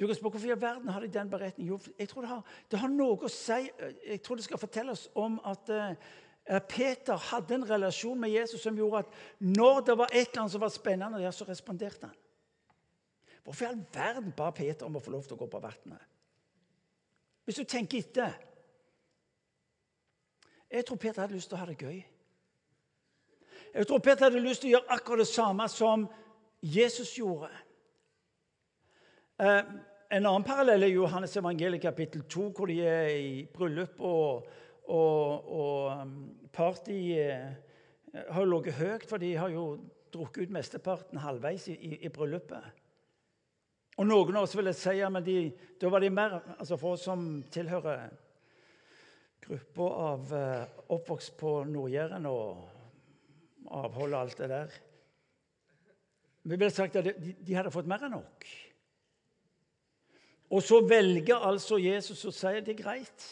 Du 0.00 0.06
kan 0.06 0.16
spørre 0.16 0.30
Hvorfor 0.30 0.48
i 0.48 0.50
all 0.50 0.60
verden 0.60 0.88
har 0.88 1.00
de 1.00 1.08
den 1.08 1.30
beretningen? 1.30 1.68
Jo, 1.68 1.80
jeg 1.98 2.08
tror 2.08 2.20
det 2.20 2.28
har, 2.28 2.44
det 2.70 2.78
har, 2.78 2.88
noe 2.88 3.16
å 3.22 3.28
si 3.30 3.70
Jeg 4.08 4.22
tror 4.24 4.36
det 4.36 4.44
skal 4.44 4.58
fortelles 4.58 5.04
om 5.14 5.36
at 5.46 5.70
Eh, 6.44 6.58
Peter 6.58 7.16
hadde 7.16 7.54
en 7.54 7.68
relasjon 7.70 8.20
med 8.20 8.30
Jesus 8.30 8.62
som 8.62 8.76
gjorde 8.76 9.04
at 9.04 9.12
når 9.38 9.80
det 9.86 9.98
var 9.98 10.10
et 10.10 10.28
eller 10.28 10.42
annet 10.42 10.52
som 10.52 10.62
var 10.62 10.72
spennende, 10.74 11.22
ja, 11.22 11.30
så 11.30 11.46
responderte 11.46 12.08
han. 12.08 12.16
Hvorfor 13.44 13.64
i 13.64 13.68
all 13.68 13.84
verden 13.94 14.34
ba 14.36 14.50
Peter 14.54 14.86
om 14.86 14.98
å 14.98 15.02
få 15.02 15.14
lov 15.14 15.26
til 15.26 15.36
å 15.36 15.42
gå 15.42 15.48
på 15.50 15.60
vannet? 15.62 16.08
Hvis 17.46 17.58
du 17.58 17.64
tenker 17.66 17.98
etter 17.98 18.34
Jeg 20.72 20.86
tror 20.88 20.96
Peter 20.96 21.20
hadde 21.22 21.36
lyst 21.36 21.50
til 21.52 21.58
å 21.58 21.60
ha 21.60 21.68
det 21.68 21.78
gøy. 21.78 22.00
Jeg 23.72 23.86
tror 23.88 24.02
Peter 24.04 24.28
hadde 24.28 24.40
lyst 24.40 24.64
til 24.64 24.72
å 24.72 24.74
gjøre 24.76 24.96
akkurat 24.96 25.24
det 25.24 25.28
samme 25.28 25.68
som 25.68 26.08
Jesus 26.62 27.14
gjorde. 27.18 27.50
Eh, 29.40 29.62
en 30.12 30.26
annen 30.26 30.44
parallell 30.44 30.84
er 30.84 30.94
Johannes 30.94 31.36
evangeliet 31.36 31.82
kapittel 31.82 32.24
2, 32.24 32.48
hvor 32.56 32.68
de 32.72 32.80
er 32.86 33.08
i 33.16 33.46
bryllup. 33.52 34.00
og 34.00 34.50
og, 34.84 35.52
og 35.52 36.00
um, 36.00 36.14
party 36.52 36.98
eh, 37.18 37.52
har 38.30 38.44
ligget 38.44 38.74
høyt, 38.74 39.08
for 39.08 39.22
de 39.22 39.34
har 39.36 39.52
jo 39.52 39.78
drukket 40.12 40.48
ut 40.48 40.54
mesteparten 40.54 41.22
halvveis 41.22 41.68
i, 41.68 41.76
i, 41.76 41.92
i 42.06 42.10
bryllupet. 42.12 42.80
Og 44.00 44.08
noen 44.08 44.36
av 44.36 44.46
oss 44.46 44.56
vil 44.56 44.72
si 44.74 44.96
men 45.12 45.24
de, 45.24 45.36
da 45.80 45.88
var 45.92 46.00
de 46.00 46.10
mer 46.10 46.38
altså 46.56 46.78
For 46.80 46.96
oss 46.96 47.04
som 47.04 47.42
tilhører 47.52 48.08
gruppa 49.42 49.88
av 50.06 50.32
uh, 50.32 50.82
oppvokst 50.94 51.36
på 51.40 51.62
Nord-Jæren 51.68 52.26
og 52.30 52.68
avhold 53.72 54.14
alt 54.14 54.38
det 54.38 54.48
der 54.52 54.74
Vi 56.42 56.56
ville 56.56 56.70
sagt 56.70 56.96
at 56.96 57.06
de, 57.06 57.34
de 57.38 57.54
hadde 57.54 57.70
fått 57.70 57.86
mer 57.86 58.02
enn 58.02 58.16
nok. 58.16 58.46
Og 60.52 60.60
så 60.62 60.80
velger 60.84 61.46
altså 61.48 61.78
Jesus 61.80 62.24
å 62.28 62.32
si 62.34 62.50
at 62.50 62.66
det 62.66 62.74
er 62.74 62.82
greit 62.82 63.28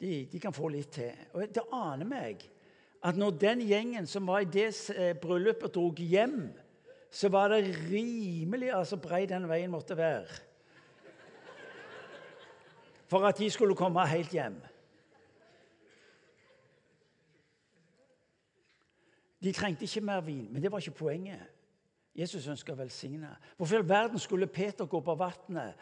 de, 0.00 0.26
de, 0.28 0.40
kan 0.42 0.52
få 0.52 0.68
litt 0.68 0.90
til. 0.98 1.12
Og 1.32 1.46
Det 1.48 1.64
aner 1.72 2.08
meg 2.08 2.42
at 3.06 3.16
når 3.16 3.38
den 3.40 3.62
gjengen 3.64 4.08
som 4.10 4.26
var 4.28 4.42
i 4.42 4.50
det 4.50 4.68
eh, 4.92 5.14
bryllupet, 5.16 5.72
dro 5.72 5.92
hjem, 5.96 6.50
så 7.10 7.30
var 7.32 7.54
det 7.54 7.76
rimelig 7.86 8.72
altså 8.74 8.98
brei 9.00 9.24
den 9.30 9.46
veien 9.48 9.72
måtte 9.72 9.96
være. 9.96 10.42
For 13.06 13.24
at 13.28 13.38
de 13.38 13.48
skulle 13.50 13.78
komme 13.78 14.02
helt 14.10 14.34
hjem. 14.34 14.58
De 19.42 19.52
trengte 19.52 19.84
ikke 19.84 20.00
mer 20.00 20.20
vin, 20.20 20.48
men 20.52 20.62
det 20.62 20.72
var 20.72 20.78
ikke 20.78 20.90
poenget. 20.90 21.42
Jesus 22.16 22.46
ønska 22.48 22.72
å 22.72 22.78
velsigne. 22.78 23.34
Hvorfor 23.56 23.76
i 23.76 23.78
all 23.82 23.88
verden 23.88 24.18
skulle 24.18 24.48
Peter 24.48 24.88
gå 24.88 25.00
på 25.04 25.14
vannet? 25.14 25.74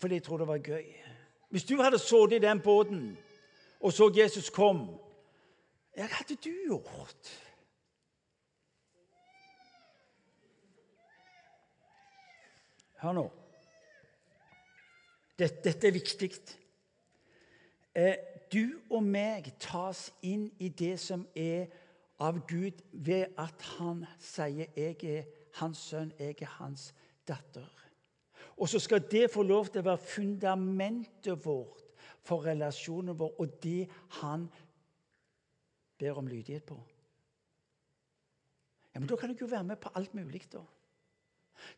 Fordi 0.00 0.14
de 0.14 0.24
trodde 0.24 0.42
det 0.42 0.48
var 0.48 0.62
gøy. 0.64 0.86
Hvis 1.52 1.64
du 1.64 1.76
hadde 1.82 1.98
sittet 1.98 2.38
i 2.38 2.46
den 2.46 2.60
båten 2.60 3.16
og 3.80 3.92
så 3.92 4.08
Jesus 4.16 4.48
kom, 4.50 4.86
hva 5.94 6.08
hadde 6.10 6.34
du 6.40 6.50
gjort? 6.66 7.32
Hør 13.04 13.12
nå. 13.12 13.24
Dette, 15.38 15.60
dette 15.66 15.86
er 15.86 15.92
viktig. 15.92 16.30
Eh, 17.94 18.16
du 18.52 18.80
og 18.88 19.02
meg 19.04 19.52
tas 19.60 20.06
inn 20.22 20.46
i 20.62 20.70
det 20.72 20.96
som 21.02 21.26
er 21.36 21.68
av 22.18 22.46
Gud, 22.46 22.82
ved 22.92 23.26
at 23.38 23.62
han 23.62 24.06
sier 24.18 24.66
'jeg 24.76 25.04
er 25.04 25.24
hans 25.52 25.78
sønn, 25.78 26.12
jeg 26.18 26.42
er 26.42 26.46
hans 26.46 26.94
datter'. 27.28 27.84
Og 28.56 28.68
så 28.68 28.78
skal 28.78 29.10
det 29.10 29.30
få 29.30 29.42
lov 29.42 29.66
til 29.66 29.80
å 29.80 29.84
være 29.84 29.98
fundamentet 29.98 31.44
vårt 31.44 31.82
for 32.24 32.44
relasjonen 32.46 33.18
vår 33.18 33.40
og 33.40 33.62
det 33.62 33.88
han 34.20 34.48
ber 35.98 36.18
om 36.18 36.26
lydighet 36.26 36.64
på. 36.64 36.78
Ja, 38.94 39.00
men 39.00 39.08
Da 39.08 39.16
kan 39.16 39.30
jeg 39.30 39.40
jo 39.40 39.46
være 39.46 39.64
med 39.64 39.76
på 39.76 39.90
alt 39.94 40.14
mulig. 40.14 40.52
Da 40.52 40.58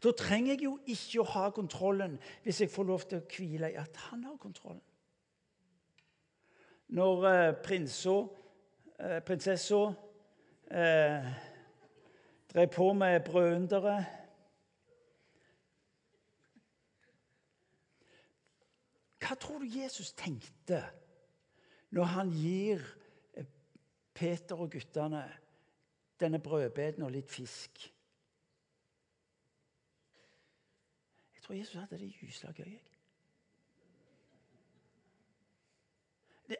Da 0.03 0.11
trenger 0.13 0.53
jeg 0.53 0.63
jo 0.63 0.79
ikke 0.87 1.21
å 1.21 1.31
ha 1.31 1.51
kontrollen 1.51 2.19
hvis 2.43 2.61
jeg 2.61 2.71
får 2.71 2.85
lov 2.85 3.01
til 3.01 3.19
å 3.19 3.27
hvile 3.37 3.71
i 3.71 3.75
at 3.75 3.97
han 3.97 4.25
har 4.25 4.37
kontrollen. 4.37 4.83
Når 6.89 7.25
eh, 7.25 7.55
prinsa, 7.63 8.29
eh, 8.99 9.21
prinsessa 9.21 9.95
eh, 10.71 11.25
drev 12.53 12.69
på 12.69 12.93
med 12.93 13.21
brøndere. 13.25 14.05
Hva 19.21 19.35
tror 19.35 19.59
du 19.59 19.67
Jesus 19.67 20.13
tenkte 20.13 20.83
når 21.91 22.05
han 22.15 22.31
gir 22.31 22.83
eh, 23.35 23.47
Peter 24.15 24.57
og 24.57 24.71
guttene 24.71 25.25
denne 26.21 26.41
brødbeten 26.43 27.03
og 27.03 27.11
litt 27.15 27.31
fisk? 27.31 27.93
Jeg 31.35 31.43
tror 31.43 31.55
Jesus 31.55 31.75
hadde 31.75 31.99
det 31.99 32.13
gysla 32.21 32.53
gøy. 32.53 32.79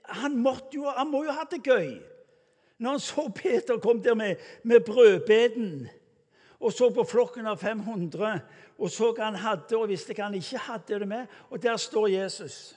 Han, 0.05 0.47
jo, 0.75 0.89
han 0.91 1.11
må 1.11 1.23
jo 1.25 1.35
ha 1.35 1.45
det 1.51 1.63
gøy 1.63 2.16
når 2.79 2.91
han 2.91 3.01
så 3.01 3.29
Peter 3.35 3.79
kom 3.79 4.03
der 4.03 4.15
med, 4.15 4.37
med 4.63 4.81
brødbeten 4.81 5.89
og 6.61 6.73
så 6.73 6.91
på 6.91 7.05
flokken 7.05 7.47
av 7.47 7.61
500 7.61 8.41
og 8.79 8.91
så 8.93 9.13
hva 9.13 9.31
han 9.31 9.39
hadde, 9.41 9.77
og 9.77 9.89
visste 9.89 10.15
hva 10.17 10.29
han 10.29 10.37
ikke 10.37 10.61
hadde 10.67 11.01
det 11.01 11.09
med. 11.09 11.33
Og 11.51 11.63
der 11.63 11.77
står 11.81 12.09
Jesus. 12.13 12.77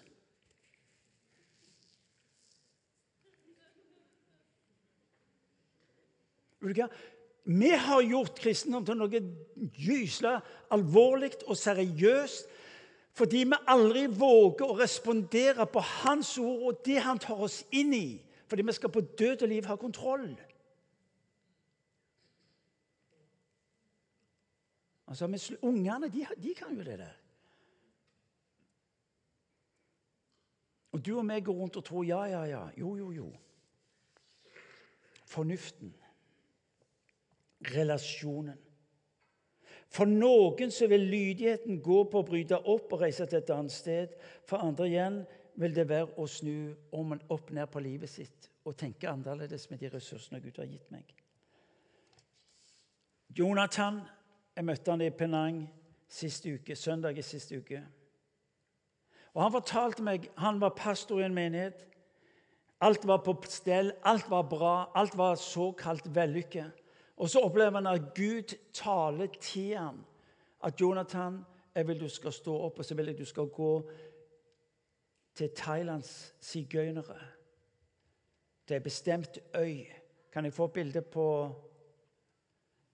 Vi 7.43 7.69
har 7.71 8.01
gjort 8.03 8.39
kristendom 8.39 8.85
til 8.85 8.99
noe 8.99 9.21
gysla 9.79 10.39
alvorlig 10.75 11.31
og 11.47 11.57
seriøst 11.57 12.57
fordi 13.19 13.41
vi 13.51 13.57
aldri 13.67 14.05
våger 14.15 14.69
å 14.69 14.75
respondere 14.79 15.65
på 15.67 15.81
Hans 15.83 16.37
ord 16.39 16.61
og 16.69 16.77
det 16.85 17.01
Han 17.03 17.19
tar 17.19 17.41
oss 17.43 17.57
inn 17.75 17.91
i. 17.91 18.19
Fordi 18.49 18.65
vi 18.65 18.73
skal 18.73 18.91
på 18.91 19.01
død 19.01 19.41
og 19.41 19.47
liv 19.47 19.65
ha 19.65 19.75
kontroll. 19.75 20.29
Altså, 25.07 25.57
Ungene 25.61 26.09
de, 26.09 26.25
de 26.43 26.53
kan 26.57 26.77
jo 26.77 26.83
det 26.83 26.99
der. 26.99 27.17
Og 30.91 31.05
du 31.05 31.17
og 31.17 31.25
meg 31.25 31.45
går 31.45 31.53
rundt 31.53 31.77
og 31.77 31.85
tror 31.85 32.03
ja, 32.03 32.23
ja, 32.25 32.43
ja. 32.49 32.63
Jo, 32.77 32.95
jo, 32.97 33.11
jo. 33.11 33.27
Fornuften. 35.25 35.93
Relasjonen. 37.61 38.57
For 39.89 40.05
noen 40.05 40.71
så 40.71 40.87
vil 40.89 41.07
lydigheten 41.09 41.81
gå 41.81 42.03
på 42.09 42.21
å 42.21 42.25
bryte 42.25 42.59
opp 42.61 42.93
og 42.93 43.01
reise 43.01 43.25
til 43.25 43.39
et 43.41 43.53
annet 43.53 43.73
sted. 43.73 44.13
For 44.45 44.61
andre 44.61 44.89
igjen 44.89 45.23
vil 45.59 45.75
det 45.75 45.89
være 45.89 46.15
å 46.17 46.27
snu 46.27 46.71
om 46.95 47.17
opp 47.29 47.51
ned 47.51 47.67
på 47.71 47.81
livet 47.83 48.09
sitt 48.09 48.49
og 48.65 48.77
tenke 48.79 49.09
annerledes 49.09 49.69
med 49.69 49.81
de 49.81 49.89
ressursene 49.91 50.39
Gud 50.43 50.57
har 50.61 50.69
gitt 50.69 50.91
meg. 50.93 51.09
Jonathan 53.37 53.99
jeg 54.55 54.65
møtte 54.65 54.91
han 54.91 55.01
i 55.05 55.13
Penang 55.15 55.59
siste 56.11 56.51
uke, 56.51 56.75
søndag 56.75 57.17
i 57.17 57.23
siste 57.23 57.55
uke. 57.61 57.79
Og 59.33 59.43
Han 59.43 59.53
fortalte 59.53 60.03
meg 60.03 60.29
Han 60.37 60.59
var 60.61 60.75
pastor 60.75 61.21
i 61.21 61.23
en 61.23 61.33
menighet. 61.33 61.85
Alt 62.81 63.07
var 63.07 63.21
på 63.23 63.35
stell, 63.47 63.93
alt 64.03 64.29
var 64.29 64.43
bra, 64.49 64.91
alt 64.95 65.17
var 65.17 65.35
såkalt 65.35 66.15
vellykket. 66.15 66.71
Og 67.17 67.29
så 67.29 67.39
opplever 67.39 67.71
han 67.71 67.87
at 67.87 68.13
Gud 68.15 68.55
taler 68.73 69.27
til 69.41 69.77
ham 69.77 70.05
at 70.63 70.81
Jonathan, 70.81 71.45
jeg 71.75 71.87
vil 71.87 71.99
du 71.99 72.09
skal 72.09 72.31
stå 72.31 72.55
opp, 72.65 72.79
og 72.79 72.85
så 72.85 72.95
vil 72.95 73.05
jeg 73.05 73.17
du 73.17 73.25
skal 73.25 73.47
gå 73.47 73.89
til 75.39 75.49
Thailands 75.55 76.35
sigøynere. 76.39 77.19
Det 78.67 78.75
er 78.75 78.79
bestemt 78.79 79.39
øy. 79.55 79.85
Kan 80.31 80.45
jeg 80.45 80.53
få 80.53 80.65
et 80.65 80.73
bilde 80.73 81.01
på 81.01 81.25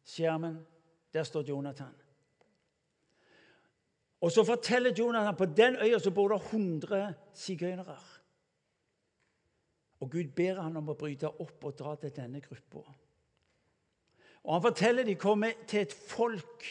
skjermen? 0.04 0.68
Der 1.14 1.24
står 1.24 1.42
Jonathan. 1.42 1.96
Og 4.22 4.32
så 4.32 4.44
forteller 4.44 4.94
Jonathan 5.00 5.36
på 5.36 5.46
den 5.46 5.76
øya 5.76 6.00
så 6.00 6.12
bor 6.12 6.28
det 6.28 6.46
100 6.46 7.14
sigøynere. 7.34 7.98
Og 10.00 10.12
Gud 10.12 10.32
ber 10.36 10.62
han 10.62 10.78
om 10.78 10.90
å 10.90 10.94
bryte 10.94 11.30
opp 11.42 11.66
og 11.66 11.78
dra 11.80 11.96
til 11.96 12.14
denne 12.16 12.42
gruppa. 12.42 12.86
Og 14.44 14.54
Han 14.54 14.62
forteller 14.62 15.04
de 15.04 15.16
kommer 15.16 15.52
til 15.68 15.82
et 15.82 15.94
folk 15.94 16.66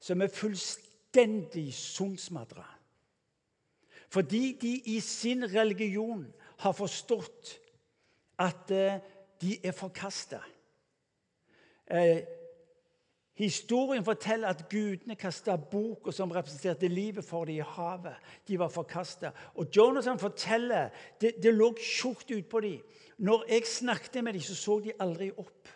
som 0.00 0.22
er 0.22 0.28
fullstendig 0.28 1.74
sundsmadra. 1.74 2.75
Fordi 4.08 4.58
de 4.60 4.72
i 4.96 5.00
sin 5.00 5.44
religion 5.54 6.26
har 6.58 6.72
forstått 6.72 7.56
at 8.38 8.70
eh, 8.70 8.98
de 9.40 9.56
er 9.64 9.72
forkasta. 9.72 10.40
Eh, 11.90 12.22
historien 13.34 14.04
forteller 14.04 14.48
at 14.48 14.68
gudene 14.70 15.16
kasta 15.18 15.56
boka 15.56 16.12
som 16.12 16.32
representerte 16.32 16.88
livet 16.88 17.24
for 17.24 17.44
dem 17.44 17.60
i 17.60 17.66
havet. 17.76 18.16
De 18.48 18.58
var 18.58 18.72
forkasta. 18.72 19.30
Og 19.54 19.68
Jonathan 19.76 20.18
forteller 20.18 20.88
det, 21.20 21.36
det 21.42 21.54
lå 21.54 21.74
tjukt 21.80 22.30
utpå 22.30 22.60
dem. 22.60 22.80
Når 23.18 23.44
jeg 23.48 23.66
snakket 23.66 24.24
med 24.24 24.32
dem, 24.32 24.42
så 24.42 24.54
så 24.54 24.80
de 24.80 24.92
aldri 25.00 25.30
opp. 25.36 25.68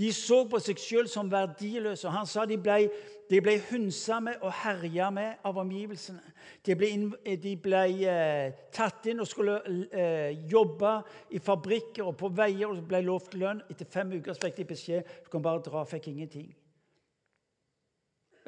De 0.00 0.08
så 0.16 0.44
på 0.48 0.56
seg 0.62 0.78
sjøl 0.80 1.08
som 1.12 1.28
verdiløse. 1.28 2.08
Han 2.08 2.28
sa 2.28 2.46
de 2.48 2.56
ble, 2.60 2.86
de 3.28 3.40
ble 3.44 3.58
hunsa 3.68 4.16
med 4.24 4.40
og 4.40 4.54
herja 4.62 5.10
med 5.12 5.42
av 5.44 5.58
omgivelsene. 5.60 6.22
De 6.64 6.76
ble, 6.78 6.88
de 7.42 7.52
ble 7.60 7.82
eh, 8.08 8.54
tatt 8.72 9.10
inn 9.10 9.20
og 9.20 9.28
skulle 9.28 9.58
eh, 9.92 10.38
jobbe 10.48 10.94
i 11.36 11.42
fabrikker 11.44 12.08
og 12.08 12.16
på 12.22 12.32
veier 12.32 12.70
og 12.70 12.80
ble 12.88 13.02
lovt 13.04 13.36
lønn. 13.36 13.60
Etter 13.68 13.88
fem 13.92 14.16
uker 14.16 14.40
fikk 14.40 14.62
de 14.62 14.68
beskjed 14.72 15.12
du 15.26 15.30
kan 15.34 15.44
bare 15.44 15.64
dra, 15.68 15.84
fikk 15.88 16.08
ingenting. 16.14 16.48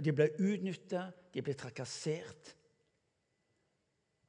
De 0.02 0.16
ble 0.16 0.30
utnytta, 0.40 1.06
de 1.34 1.44
ble 1.44 1.58
trakassert. 1.58 2.56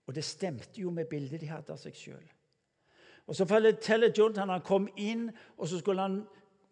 Og 0.04 0.16
det 0.16 0.28
stemte 0.28 0.82
jo 0.82 0.92
med 0.92 1.08
bildet 1.08 1.40
de 1.40 1.48
hadde 1.48 1.72
av 1.72 1.80
seg 1.80 1.96
sjøl. 1.96 2.24
Og 3.24 3.36
Så 3.36 3.48
forteller 3.48 4.12
Jonathan 4.12 4.52
han 4.52 4.64
kom 4.68 4.90
inn, 5.00 5.30
og 5.56 5.70
så 5.72 5.80
skulle 5.80 6.04
han 6.04 6.24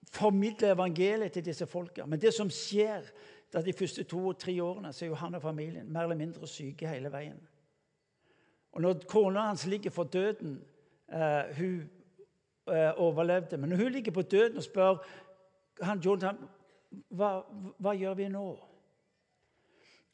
formidle 0.10 0.72
evangeliet 0.72 1.32
til 1.32 1.46
disse 1.46 1.66
folka. 1.68 2.06
Men 2.06 2.22
det 2.22 2.34
som 2.34 2.50
skjer 2.50 3.06
da 3.54 3.62
de 3.62 3.74
første 3.74 4.04
to-tre 4.04 4.64
årene, 4.64 4.94
så 4.94 5.06
er 5.06 5.10
jo 5.10 5.20
han 5.20 5.36
og 5.36 5.42
familien 5.42 5.92
mer 5.92 6.08
eller 6.08 6.16
mindre 6.16 6.48
syke 6.48 6.88
hele 6.88 7.12
veien. 7.12 7.40
Og 8.72 8.82
når 8.82 9.04
kona 9.08 9.48
hans 9.48 9.66
ligger 9.68 9.92
for 9.92 10.04
døden 10.04 10.62
eh, 11.12 11.58
Hun 11.58 11.90
eh, 12.68 12.92
overlevde, 12.96 13.58
men 13.58 13.70
når 13.70 13.78
hun 13.78 13.92
ligger 13.92 14.12
på 14.12 14.22
døden 14.22 14.58
og 14.58 14.64
spør 14.64 14.96
han 15.82 16.00
Jonathan 16.00 16.38
hva, 17.10 17.42
hva 17.80 17.94
gjør 17.96 18.14
vi 18.14 18.28
nå? 18.28 18.46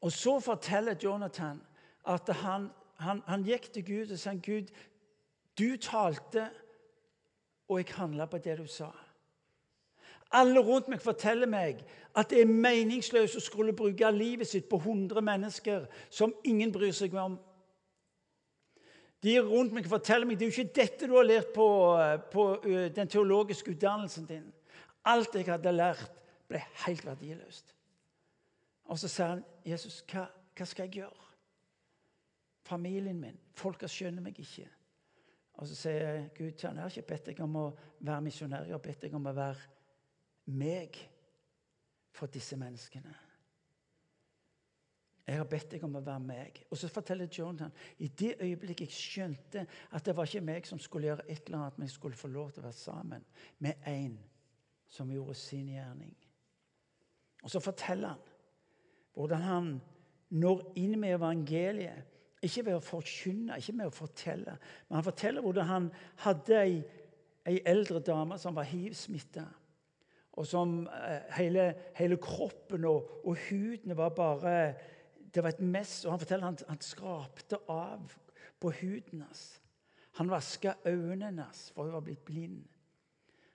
Og 0.02 0.12
så 0.12 0.40
forteller 0.40 0.96
Jonathan 1.04 1.62
at 2.08 2.30
han, 2.30 2.70
han, 2.96 3.22
han 3.26 3.44
gikk 3.44 3.72
til 3.74 3.86
Gud 3.86 4.12
og 4.14 4.20
sa 4.20 4.34
Gud, 4.34 4.70
du 5.58 5.78
talte, 5.82 6.50
og 7.68 7.80
jeg 7.80 7.96
handla 7.98 8.26
på 8.26 8.38
det 8.38 8.58
du 8.58 8.68
sa. 8.70 8.92
Alle 10.32 10.60
rundt 10.60 10.90
meg 10.92 11.00
forteller 11.02 11.48
meg 11.48 11.84
at 12.18 12.32
det 12.32 12.42
er 12.42 12.50
meningsløst 12.50 13.38
å 13.40 13.44
skulle 13.44 13.76
bruke 13.76 14.10
livet 14.12 14.50
sitt 14.50 14.68
på 14.70 14.80
100 14.82 15.24
mennesker 15.24 15.86
som 16.10 16.34
ingen 16.44 16.74
bryr 16.76 16.96
seg 16.96 17.16
om. 17.16 17.38
De 19.24 19.38
rundt 19.42 19.74
meg 19.74 19.88
forteller 19.90 20.28
meg 20.28 20.38
det 20.38 20.48
er 20.48 20.52
jo 20.52 20.62
ikke 20.62 20.76
dette 20.82 21.08
du 21.08 21.16
har 21.16 21.28
lært 21.28 21.54
på, 21.56 21.68
på 22.32 22.48
den 22.96 23.10
teologiske 23.10 23.72
utdannelsen 23.74 24.28
din. 24.30 24.46
Alt 25.08 25.36
jeg 25.36 25.48
hadde 25.48 25.72
lært, 25.72 26.12
ble 26.48 26.62
helt 26.86 27.06
verdiløst. 27.06 27.74
Og 28.88 29.00
så 29.00 29.08
sa 29.12 29.26
han, 29.34 29.44
'Jesus, 29.66 30.04
hva, 30.12 30.28
hva 30.56 30.66
skal 30.66 30.88
jeg 30.88 31.02
gjøre?' 31.02 31.26
Familien 32.68 33.20
min, 33.20 33.40
folka 33.56 33.88
skjønner 33.88 34.24
meg 34.24 34.40
ikke. 34.40 34.68
Og 35.54 35.68
så 35.68 35.76
sier 35.76 36.28
'Gud, 36.36 36.54
jeg 36.64 36.72
har 36.72 36.90
ikke 36.90 37.08
bedt 37.08 37.26
deg 37.26 37.40
om 37.44 37.56
å 37.56 37.66
være 38.00 38.22
misjonær, 38.22 38.64
jeg 38.64 38.76
har 38.76 38.84
bedt 38.84 39.02
deg 39.02 39.16
om 39.16 39.26
å 39.26 39.34
være 39.34 39.77
meg 40.48 40.98
for 42.16 42.32
disse 42.32 42.58
menneskene. 42.58 43.14
Jeg 45.28 45.42
har 45.42 45.48
bedt 45.52 45.74
deg 45.74 45.84
om 45.84 45.98
å 46.00 46.04
være 46.04 46.24
meg. 46.24 46.62
Og 46.72 46.80
så 46.80 46.88
forteller 46.88 47.28
Jonathan 47.28 47.74
i 48.00 48.08
det 48.08 48.38
øyeblikket 48.40 48.88
jeg 48.88 48.96
skjønte 48.96 49.66
at 49.68 50.06
det 50.06 50.16
var 50.16 50.30
ikke 50.30 50.46
meg 50.48 50.70
som 50.70 50.80
skulle 50.80 51.10
gjøre 51.10 51.26
et 51.28 51.50
eller 51.50 51.66
annet, 51.66 51.78
men 51.78 51.90
jeg 51.90 51.98
skulle 51.98 52.20
få 52.20 52.32
lov 52.32 52.54
til 52.54 52.64
å 52.64 52.70
være 52.70 52.80
sammen 52.80 53.26
med 53.60 53.90
en 53.92 54.16
som 54.88 55.12
gjorde 55.12 55.36
sin 55.36 55.68
gjerning. 55.68 56.16
Og 57.44 57.52
så 57.52 57.60
forteller 57.60 58.16
han 58.16 58.24
hvordan 59.18 59.42
han 59.44 59.70
når 60.38 60.64
inn 60.80 60.96
med 61.00 61.18
evangeliet. 61.18 62.16
Ikke 62.44 62.64
ved 62.68 62.78
å 62.78 62.84
forkynne, 62.86 63.58
ikke 63.58 63.74
med 63.74 63.90
å 63.90 63.96
fortelle, 63.98 64.54
men 64.88 65.00
han 65.00 65.06
forteller 65.08 65.42
hvordan 65.42 65.66
han 65.68 65.88
hadde 66.22 66.60
ei, 66.62 66.76
ei 67.50 67.56
eldre 67.66 68.00
dame 68.00 68.38
som 68.40 68.56
var 68.56 68.68
hiv-smitta 68.70 69.48
og 70.38 70.46
som 70.48 70.88
eh, 70.88 71.34
hele, 71.38 71.76
hele 71.98 72.18
kroppen 72.22 72.86
og, 72.86 73.26
og, 73.28 73.38
huden 73.50 73.98
var 73.98 74.10
bare 74.10 74.74
Det 75.34 75.44
var 75.44 75.50
et 75.50 75.60
mess. 75.60 76.06
Og 76.06 76.12
han 76.12 76.20
forteller 76.20 76.46
han, 76.46 76.58
han 76.70 76.82
skrapte 76.82 77.58
av 77.70 78.14
på 78.60 78.72
huden 78.72 79.22
hans. 79.22 79.62
Han 80.18 80.30
vaska 80.30 80.74
øynene 80.86 81.44
hans, 81.44 81.72
for 81.72 81.84
hun 81.84 81.94
var 81.94 82.02
blitt 82.06 82.26
blind. 82.26 82.66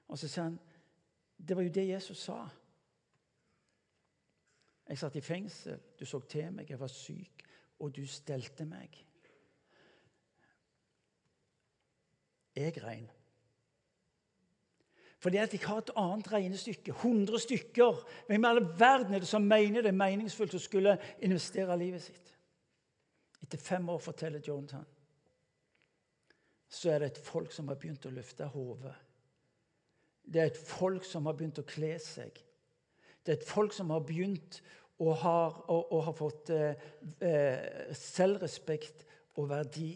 Og 0.09 0.19
så 0.19 0.29
sa 0.29 0.43
han 0.43 0.59
Det 1.49 1.57
var 1.57 1.63
jo 1.63 1.71
det 1.75 1.89
Jesus 1.89 2.19
sa. 2.19 2.49
Jeg 4.89 4.99
satt 4.99 5.17
i 5.17 5.21
fengsel, 5.21 5.79
du 6.01 6.05
så 6.05 6.21
til 6.21 6.53
meg, 6.53 6.71
jeg 6.71 6.81
var 6.81 6.91
syk, 6.91 7.43
og 7.79 7.97
du 7.97 8.07
stelte 8.07 8.65
meg. 8.67 9.07
Jeg 12.57 12.85
regn. 12.85 13.11
Fordi 15.23 15.39
at 15.39 15.53
jeg 15.55 15.63
har 15.63 15.79
et 15.79 15.91
annet 15.97 16.33
regnestykke. 16.33 16.91
100 16.91 17.39
stykker. 17.39 18.01
Hvem 18.27 18.45
i 18.45 18.49
all 18.49 18.65
verden 18.79 19.15
er 19.15 19.23
det 19.23 19.29
som 19.31 19.45
mener 19.47 19.85
det 19.85 19.93
er 19.93 20.01
meningsfullt 20.01 20.57
å 20.59 20.61
skulle 20.63 20.97
investere 21.23 21.77
livet 21.79 22.03
sitt? 22.03 22.33
Etter 23.43 23.59
fem 23.59 23.87
år, 23.89 24.01
forteller 24.03 24.43
Jonathan, 24.43 24.85
så 26.73 26.91
er 26.91 27.03
det 27.03 27.13
et 27.13 27.21
folk 27.23 27.53
som 27.55 27.69
har 27.71 27.79
begynt 27.79 28.07
å 28.09 28.15
løfte 28.15 28.49
hodet. 28.51 28.95
Det 30.23 30.41
er 30.41 30.51
et 30.51 30.59
folk 30.59 31.07
som 31.07 31.27
har 31.31 31.39
begynt 31.39 31.61
å 31.63 31.67
kle 31.71 31.93
seg. 32.03 32.43
Det 33.23 33.35
er 33.35 33.39
et 33.39 33.47
folk 33.47 33.75
som 33.77 33.91
har 33.95 34.03
begynt 34.07 34.59
å 35.03 35.15
ha, 35.23 35.39
og, 35.71 35.97
har 36.07 36.19
fått 36.19 36.51
eh, 36.55 36.83
eh, 37.23 37.95
selvrespekt 37.95 39.07
og 39.39 39.51
verdi. 39.51 39.95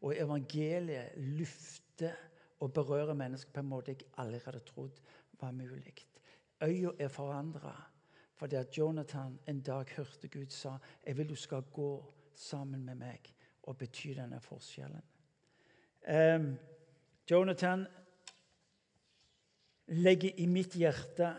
Og 0.00 0.16
evangeliet 0.16 1.16
lufter 1.36 2.29
og 2.60 2.72
berøre 2.72 3.14
mennesker 3.14 3.52
på 3.52 3.60
en 3.60 3.70
måte 3.70 3.94
jeg 3.94 4.08
aldri 4.20 4.40
hadde 4.44 4.62
trodd 4.68 5.00
var 5.40 5.52
mulig. 5.56 5.94
Øya 6.62 6.92
er 6.98 7.08
forandra 7.08 7.74
fordi 8.40 8.56
at 8.56 8.78
Jonathan 8.78 9.38
en 9.48 9.60
dag 9.60 9.84
hørte 9.96 10.28
Gud 10.28 10.48
sa 10.48 10.78
jeg 11.06 11.16
vil 11.16 11.28
du 11.28 11.34
skal 11.36 11.62
gå 11.72 11.90
sammen 12.34 12.84
med 12.84 12.94
meg 12.94 13.32
og 13.62 13.76
bety 13.76 14.14
denne 14.16 14.40
forskjellen. 14.40 15.02
Um, 16.08 16.54
Jonathan 17.30 17.84
legger 19.86 20.40
i 20.40 20.46
mitt 20.46 20.74
hjerte 20.74 21.34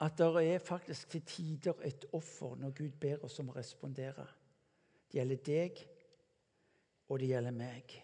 at 0.00 0.18
det 0.18 0.44
er 0.54 0.58
faktisk 0.62 1.08
til 1.10 1.22
tider 1.26 1.82
et 1.84 2.06
offer 2.12 2.54
når 2.56 2.70
Gud 2.70 3.00
ber 3.00 3.24
oss 3.26 3.40
om 3.42 3.50
å 3.50 3.56
respondere. 3.56 4.26
Det 5.10 5.18
gjelder 5.18 5.42
deg, 5.42 5.80
og 7.08 7.18
det 7.18 7.32
gjelder 7.32 7.56
meg. 7.56 7.96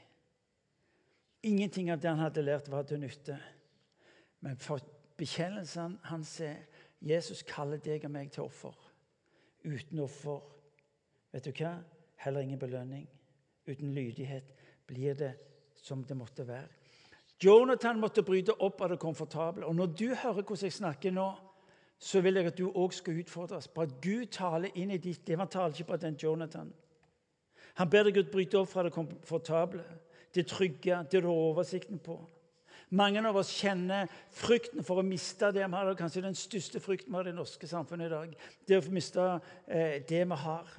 Ingenting 1.44 1.90
av 1.92 2.00
det 2.00 2.08
han 2.08 2.22
hadde 2.22 2.42
lært, 2.42 2.70
var 2.72 2.86
til 2.88 3.02
nytte. 3.02 3.36
Men 4.40 4.56
for 4.60 4.80
bekjennelsen 5.18 5.98
hans 6.08 6.38
er 6.40 6.62
Jesus 7.04 7.42
kaller 7.44 7.82
deg 7.84 8.06
og 8.08 8.14
meg 8.14 8.30
til 8.32 8.46
offer. 8.46 8.76
Uten 9.64 10.00
offer, 10.04 10.40
vet 11.32 11.44
du 11.44 11.52
hva? 11.58 11.74
Heller 12.24 12.44
ingen 12.44 12.60
belønning. 12.60 13.04
Uten 13.68 13.92
lydighet 13.92 14.54
blir 14.88 15.16
det 15.18 15.34
som 15.76 16.04
det 16.04 16.16
måtte 16.16 16.46
være. 16.48 16.68
Jonathan 17.44 18.00
måtte 18.00 18.22
bryte 18.24 18.54
opp 18.62 18.80
av 18.80 18.94
det 18.94 18.98
komfortable. 19.02 19.66
Og 19.66 19.76
når 19.76 19.86
du 19.86 20.06
hører 20.14 20.42
hvordan 20.42 20.64
jeg 20.64 20.72
snakker 20.72 21.12
nå, 21.12 21.26
så 21.98 22.20
vil 22.20 22.40
jeg 22.40 22.46
at 22.46 22.58
du 22.58 22.70
òg 22.70 22.92
skal 22.92 23.20
utfordres 23.20 23.68
på 23.68 23.84
at 23.84 24.00
Gud 24.02 24.26
taler 24.32 24.72
inn 24.74 24.90
i 24.90 24.98
ditt 24.98 25.28
liv. 25.28 25.38
Han 25.38 25.48
taler 25.48 25.74
ikke 25.74 25.92
på 25.92 26.00
den 26.00 26.16
Jonathan. 26.22 26.72
Han 27.74 27.90
ber 27.90 28.06
deg 28.06 28.20
å 28.20 28.26
bryte 28.30 28.58
opp 28.60 28.70
fra 28.70 28.84
det 28.86 28.92
komfortable, 28.94 29.84
det 30.34 30.46
trygge, 30.50 31.02
det 31.10 31.22
du 31.22 31.28
har 31.28 31.50
oversikten 31.50 32.00
på. 32.02 32.18
Mange 32.94 33.22
av 33.26 33.36
oss 33.40 33.50
kjenner 33.56 34.10
frykten 34.34 34.84
for 34.86 35.00
å 35.00 35.06
miste 35.06 35.48
det 35.54 35.64
vi 35.64 35.72
har. 35.72 35.86
Det 35.86 35.94
er 35.94 36.00
kanskje 36.02 36.24
den 36.26 36.36
største 36.38 36.82
frykten 36.82 37.10
vi 37.10 37.18
har 37.18 37.26
i 37.26 37.32
det 37.32 37.38
norske 37.38 37.68
samfunnet 37.68 38.10
i 38.10 38.12
dag. 38.12 38.34
Det 38.68 38.78
å 38.78 38.92
miste 38.94 39.24
eh, 39.66 40.02
det 40.06 40.20
vi 40.30 40.38
har. 40.44 40.74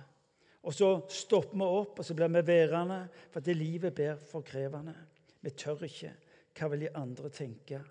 Og 0.65 0.73
så 0.73 0.91
stopper 1.11 1.57
vi 1.59 1.65
opp, 1.65 1.99
og 1.99 2.05
så 2.05 2.15
blir 2.17 2.31
vi 2.33 2.45
værende, 2.47 3.01
for 3.33 3.43
det 3.43 3.57
livet 3.57 3.93
blir 3.97 4.21
for 4.29 4.45
krevende. 4.45 4.95
Vi 5.41 5.51
tør 5.53 5.83
ikke. 5.85 6.13
Hva 6.55 6.69
vil 6.71 6.85
de 6.85 6.93
andre 6.97 7.29
tenke? 7.29 7.81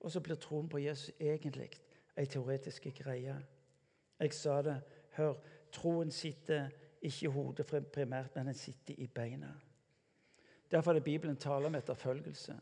Og 0.00 0.12
så 0.12 0.22
blir 0.24 0.40
troen 0.40 0.70
på 0.70 0.80
Jesus 0.82 1.12
egentlig 1.20 1.68
ei 2.16 2.26
teoretisk 2.30 2.88
greie. 2.96 3.36
Jeg 4.18 4.34
sa 4.34 4.60
det. 4.64 4.78
Hør, 5.18 5.36
troen 5.72 6.10
sitter 6.12 6.70
ikke 7.04 7.28
i 7.28 7.32
hodet 7.32 7.66
primært, 7.92 8.34
men 8.34 8.50
den 8.50 8.58
sitter 8.58 8.96
i 8.98 9.06
beina. 9.06 9.52
Derfor 10.70 10.90
er 10.90 10.94
det 10.94 11.04
Bibelen 11.04 11.36
taler 11.36 11.66
om 11.66 11.74
etterfølgelse. 11.74 12.54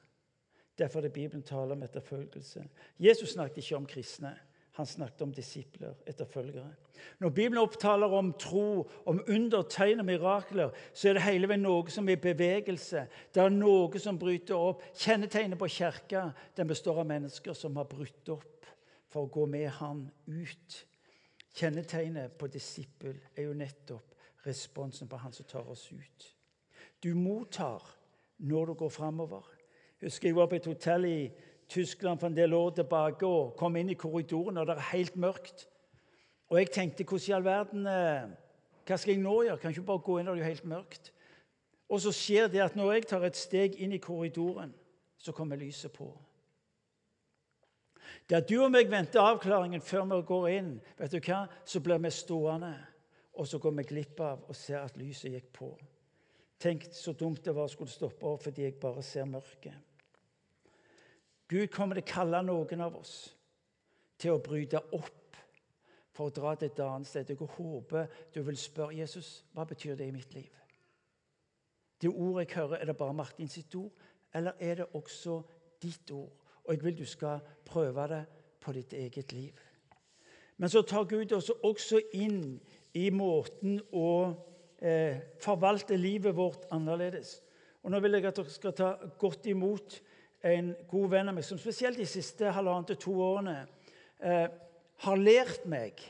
Derfor 0.79 0.99
er 0.99 1.03
det 1.03 1.13
Bibelen 1.13 1.43
taler 1.43 1.73
om 1.73 1.83
etterfølgelse. 1.83 2.65
Jesus 2.99 3.29
snakket 3.29 3.57
ikke 3.57 3.77
om 3.77 3.87
kristne. 3.87 4.35
Han 4.75 4.87
snakket 4.87 5.23
om 5.23 5.33
disipler, 5.33 5.95
etterfølgere. 6.07 6.75
Når 7.19 7.29
Bibelen 7.29 7.59
opptaler 7.59 8.07
om 8.07 8.33
tro, 8.33 8.91
om 9.07 9.21
under, 9.29 9.63
tegn 9.63 10.01
og 10.01 10.05
mirakler, 10.05 10.71
så 10.95 11.09
er 11.09 11.15
det 11.15 11.23
hele 11.23 11.47
veien 11.49 11.63
noe 11.63 11.93
som 11.95 12.09
er 12.11 12.19
bevegelse. 12.19 13.05
Det 13.31 13.43
er 13.43 13.55
noe 13.55 14.03
som 14.03 14.19
bryter 14.19 14.59
opp. 14.59 14.83
Kjennetegnet 14.99 15.61
på 15.61 15.71
kirka 15.71 16.25
består 16.67 17.05
av 17.05 17.07
mennesker 17.07 17.55
som 17.55 17.79
har 17.79 17.87
brutt 17.87 18.35
opp 18.35 18.67
for 19.15 19.29
å 19.29 19.31
gå 19.31 19.47
med 19.47 19.69
han 19.79 20.09
ut. 20.27 20.81
Kjennetegnet 21.55 22.35
på 22.35 22.51
disippel 22.51 23.15
er 23.37 23.47
jo 23.47 23.55
nettopp 23.55 24.11
responsen 24.43 25.07
på 25.09 25.23
han 25.23 25.33
som 25.33 25.47
tar 25.47 25.71
oss 25.71 25.87
ut. 25.93 26.34
Du 27.05 27.13
mottar 27.15 27.85
når 28.39 28.73
du 28.73 28.75
går 28.75 28.89
framover 28.89 29.55
husker 30.05 30.29
jeg 30.29 30.37
var 30.37 30.47
på 30.47 30.59
et 30.59 30.67
hotell 30.67 31.05
i 31.05 31.19
Tyskland 31.69 32.19
for 32.19 32.27
en 32.27 32.37
del 32.37 32.53
år 32.53 32.71
tilbake 32.77 33.27
og 33.27 33.57
kom 33.57 33.77
inn 33.77 33.91
i 33.91 33.99
korridoren, 33.99 34.59
og 34.61 34.67
det 34.69 34.77
er 34.77 34.91
helt 34.93 35.17
mørkt. 35.17 35.67
Og 36.53 36.59
jeg 36.59 36.71
tenkte 36.71 37.07
hvordan 37.09 37.29
i 37.29 37.37
all 37.37 37.45
verden 37.45 37.87
eh, 37.87 38.33
Hva 38.85 38.99
skal 39.01 39.15
jeg 39.15 39.23
nå 39.25 39.39
gjøre? 39.43 39.57
Kan 39.59 39.73
ikke 39.73 39.87
bare 39.89 40.05
gå 40.05 40.19
inn 40.19 40.27
når 40.29 40.35
det 40.37 40.43
er 40.45 40.51
helt 40.53 40.67
mørkt? 40.69 41.07
Og 41.89 42.03
så 42.05 42.13
skjer 42.13 42.51
det 42.53 42.61
at 42.61 42.77
når 42.77 42.93
jeg 42.93 43.07
tar 43.09 43.25
et 43.25 43.37
steg 43.37 43.79
inn 43.81 43.95
i 43.97 44.01
korridoren, 44.03 44.75
så 45.17 45.33
kommer 45.33 45.57
lyset 45.57 45.93
på. 45.93 46.11
Der 48.29 48.45
du 48.45 48.59
og 48.61 48.71
meg 48.75 48.91
venter 48.93 49.25
avklaringen 49.25 49.81
før 49.81 50.05
vi 50.11 50.21
går 50.29 50.49
inn, 50.53 50.71
vet 50.99 51.17
du 51.17 51.21
hva, 51.25 51.47
så 51.65 51.81
blir 51.81 52.03
vi 52.05 52.13
stående, 52.13 52.75
og 53.41 53.49
så 53.49 53.59
går 53.59 53.73
vi 53.81 53.89
glipp 53.89 54.21
av 54.21 54.45
og 54.45 54.57
ser 54.57 54.85
at 54.85 55.01
lyset 55.01 55.33
gikk 55.33 55.49
på. 55.57 55.73
Tenk 56.65 56.87
så 56.97 57.13
dumt 57.13 57.45
det 57.45 57.53
var 57.53 57.69
å 57.69 57.73
skulle 57.73 57.93
stoppe 57.93 58.25
opp 58.25 58.47
fordi 58.47 58.65
jeg 58.65 58.79
bare 58.81 59.03
ser 59.05 59.27
mørket. 59.29 59.75
Gud 61.51 61.67
kommer 61.69 61.99
til 61.99 62.07
å 62.07 62.09
kalle 62.09 62.41
noen 62.47 62.85
av 62.87 62.95
oss 62.97 63.17
til 64.17 64.33
å 64.33 64.41
bryte 64.41 64.81
opp 64.97 65.37
for 66.15 66.31
å 66.31 66.33
dra 66.33 66.55
til 66.57 66.71
et 66.71 66.81
annet 66.81 67.11
sted. 67.11 67.35
Jeg 67.35 67.51
håper 67.59 68.09
du 68.33 68.41
vil 68.47 68.57
spørre 68.57 68.97
Jesus 68.97 69.43
hva 69.53 69.67
betyr 69.69 69.99
det 69.99 70.09
i 70.09 70.15
mitt 70.15 70.33
liv. 70.33 70.49
Det 72.01 72.09
ordet 72.09 72.47
jeg 72.47 72.57
hører, 72.57 72.81
er 72.81 72.89
det 72.89 72.97
bare 72.97 73.19
Martin 73.21 73.49
sitt 73.49 73.75
ord, 73.77 73.93
eller 74.35 74.57
er 74.59 74.81
det 74.81 74.89
også 74.97 75.43
ditt 75.83 76.11
ord? 76.17 76.33
Og 76.65 76.73
jeg 76.73 76.85
vil 76.85 76.99
du 76.99 77.05
skal 77.05 77.45
prøve 77.67 78.09
det 78.09 78.25
på 78.61 78.73
ditt 78.73 78.97
eget 78.97 79.33
liv. 79.37 79.61
Men 80.57 80.73
så 80.73 80.83
tar 80.83 81.05
Gud 81.05 81.33
oss 81.37 81.51
også 81.51 82.01
inn 82.17 82.57
i 82.95 83.11
måten 83.11 83.83
å 83.93 84.09
eh, 84.85 85.21
forvalte 85.41 85.97
livet 85.97 86.37
vårt 86.37 86.69
annerledes. 86.75 87.39
Og 87.85 87.93
Nå 87.93 88.01
vil 88.01 88.19
jeg 88.19 88.29
at 88.29 88.41
dere 88.41 88.53
skal 88.53 88.77
ta 88.77 88.91
godt 89.21 89.49
imot 89.53 89.99
en 90.45 90.75
god 90.89 91.09
venn 91.13 91.31
av 91.31 91.37
meg 91.37 91.47
som 91.47 91.61
spesielt 91.61 92.01
de 92.01 92.09
siste 92.09 92.53
halvannet 92.53 92.93
til 92.93 93.01
to 93.07 93.15
årene 93.25 93.57
eh, 94.21 94.49
har 95.05 95.21
lært 95.21 95.65
meg 95.69 96.01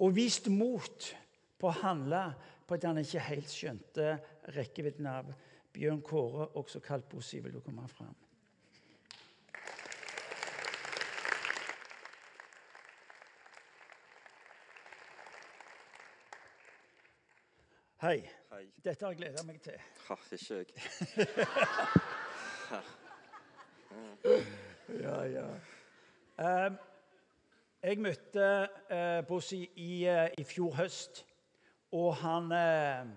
og 0.00 0.12
vist 0.16 0.50
mot 0.52 1.08
på 1.56 1.70
å 1.70 1.78
handle 1.80 2.28
på 2.66 2.76
at 2.76 2.84
han 2.88 3.00
ikke 3.00 3.24
helt 3.30 3.52
skjønte 3.52 4.16
rekkevidden 4.56 5.08
av. 5.08 5.32
Bjørn 5.76 6.00
Kåre, 6.00 6.46
også 6.56 6.80
kalt 6.80 7.04
Bossi, 7.10 7.42
vil 7.44 7.52
du 7.52 7.60
komme 7.60 7.84
fram? 7.90 8.14
Hei. 17.96 18.18
Hei. 18.50 18.66
Dette 18.84 19.06
har 19.06 19.14
jeg 19.14 19.22
gleda 19.22 19.42
meg 19.48 19.56
til. 19.64 19.76
Ha, 20.04 20.16
ikke 20.36 20.56
jeg. 20.60 20.66
Ja, 25.00 25.14
ja. 25.24 25.44
Um, 26.36 26.76
jeg 27.82 27.98
møtte 28.04 28.68
uh, 28.90 29.26
Bossi 29.26 29.62
i, 29.80 30.04
uh, 30.04 30.28
i, 30.36 30.44
fjor 30.44 30.76
høst, 30.76 31.24
og 31.96 32.12
han, 32.20 32.52
uh, 32.52 33.08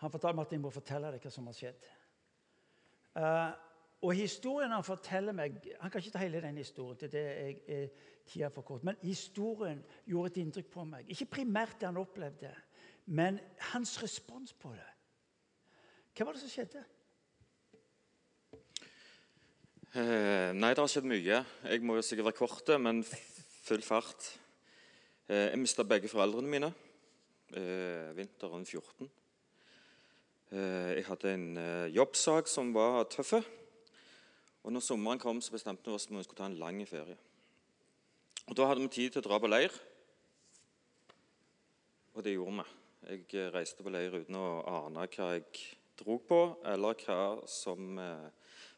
han 0.00 0.14
fortalte 0.14 0.36
meg 0.38 0.48
at 0.48 0.54
jeg 0.56 0.64
må 0.64 0.72
fortelle 0.72 1.12
deg 1.12 1.20
hva 1.26 1.32
som 1.34 1.50
har 1.52 1.58
skjedd. 1.60 1.82
Uh, 3.20 3.52
og 4.00 4.16
historien 4.16 4.72
han 4.72 4.86
forteller 4.86 5.36
meg 5.36 5.60
Han 5.82 5.90
kan 5.90 6.00
ikke 6.00 6.14
ta 6.14 6.24
hele 6.24 6.40
den 6.40 6.56
historien, 6.56 6.96
til 6.96 7.12
det 7.12 7.26
jeg, 7.28 7.60
er 7.68 7.86
tida 8.24 8.48
for 8.54 8.62
kort. 8.64 8.84
Men 8.86 8.96
historien 9.04 9.84
gjorde 10.08 10.28
et 10.32 10.40
inntrykk 10.46 10.70
på 10.72 10.88
meg. 10.88 11.04
Ikke 11.12 11.34
primært 11.36 11.76
det 11.80 11.86
han 11.90 12.00
opplevde, 12.00 12.54
men 13.10 13.40
hans 13.72 13.96
respons 14.02 14.52
på 14.54 14.70
det. 14.70 14.86
Hva 16.14 16.28
var 16.28 16.36
det 16.36 16.42
som 16.44 16.52
skjedde? 16.52 16.82
Eh, 19.90 20.50
nei, 20.54 20.70
det 20.70 20.78
har 20.78 20.90
skjedd 20.90 21.08
mye. 21.10 21.40
Jeg 21.66 21.82
må 21.82 21.96
jo 21.98 22.04
sikkert 22.06 22.28
være 22.28 22.38
kort, 22.38 22.70
men 22.78 23.02
full 23.66 23.82
fart. 23.82 24.28
Eh, 25.26 25.48
jeg 25.48 25.58
mista 25.58 25.86
begge 25.86 26.10
foreldrene 26.12 26.52
mine 26.52 26.70
eh, 26.70 28.12
vinteren 28.14 28.66
14. 28.66 29.10
Eh, 30.52 30.90
jeg 31.00 31.06
hadde 31.08 31.34
en 31.34 31.48
eh, 31.58 31.90
jobbsak 31.96 32.50
som 32.50 32.70
var 32.74 33.08
tøff. 33.10 33.40
Og 34.62 34.70
når 34.70 34.84
sommeren 34.86 35.18
kom, 35.18 35.40
så 35.42 35.56
bestemte 35.56 35.90
vi 35.90 35.96
oss 35.96 36.06
for 36.06 36.20
vi 36.20 36.26
skulle 36.28 36.44
ta 36.44 36.50
en 36.50 36.60
lang 36.62 36.78
ferie. 36.86 37.18
Og 38.46 38.54
Da 38.54 38.70
hadde 38.70 38.86
vi 38.86 38.92
tid 38.94 39.10
til 39.10 39.22
å 39.24 39.28
dra 39.28 39.38
på 39.42 39.50
leir, 39.50 39.74
og 42.14 42.22
det 42.26 42.34
gjorde 42.34 42.62
vi. 42.62 42.79
Jeg 43.08 43.24
eh, 43.32 43.48
reiste 43.54 43.80
på 43.82 43.92
leir 43.92 44.12
uten 44.12 44.36
å 44.36 44.60
ane 44.68 45.06
hva 45.08 45.30
jeg 45.32 45.62
dro 45.96 46.18
på, 46.20 46.40
eller 46.68 46.98
hva 47.06 47.22
som 47.48 47.98
eh, 47.98 48.28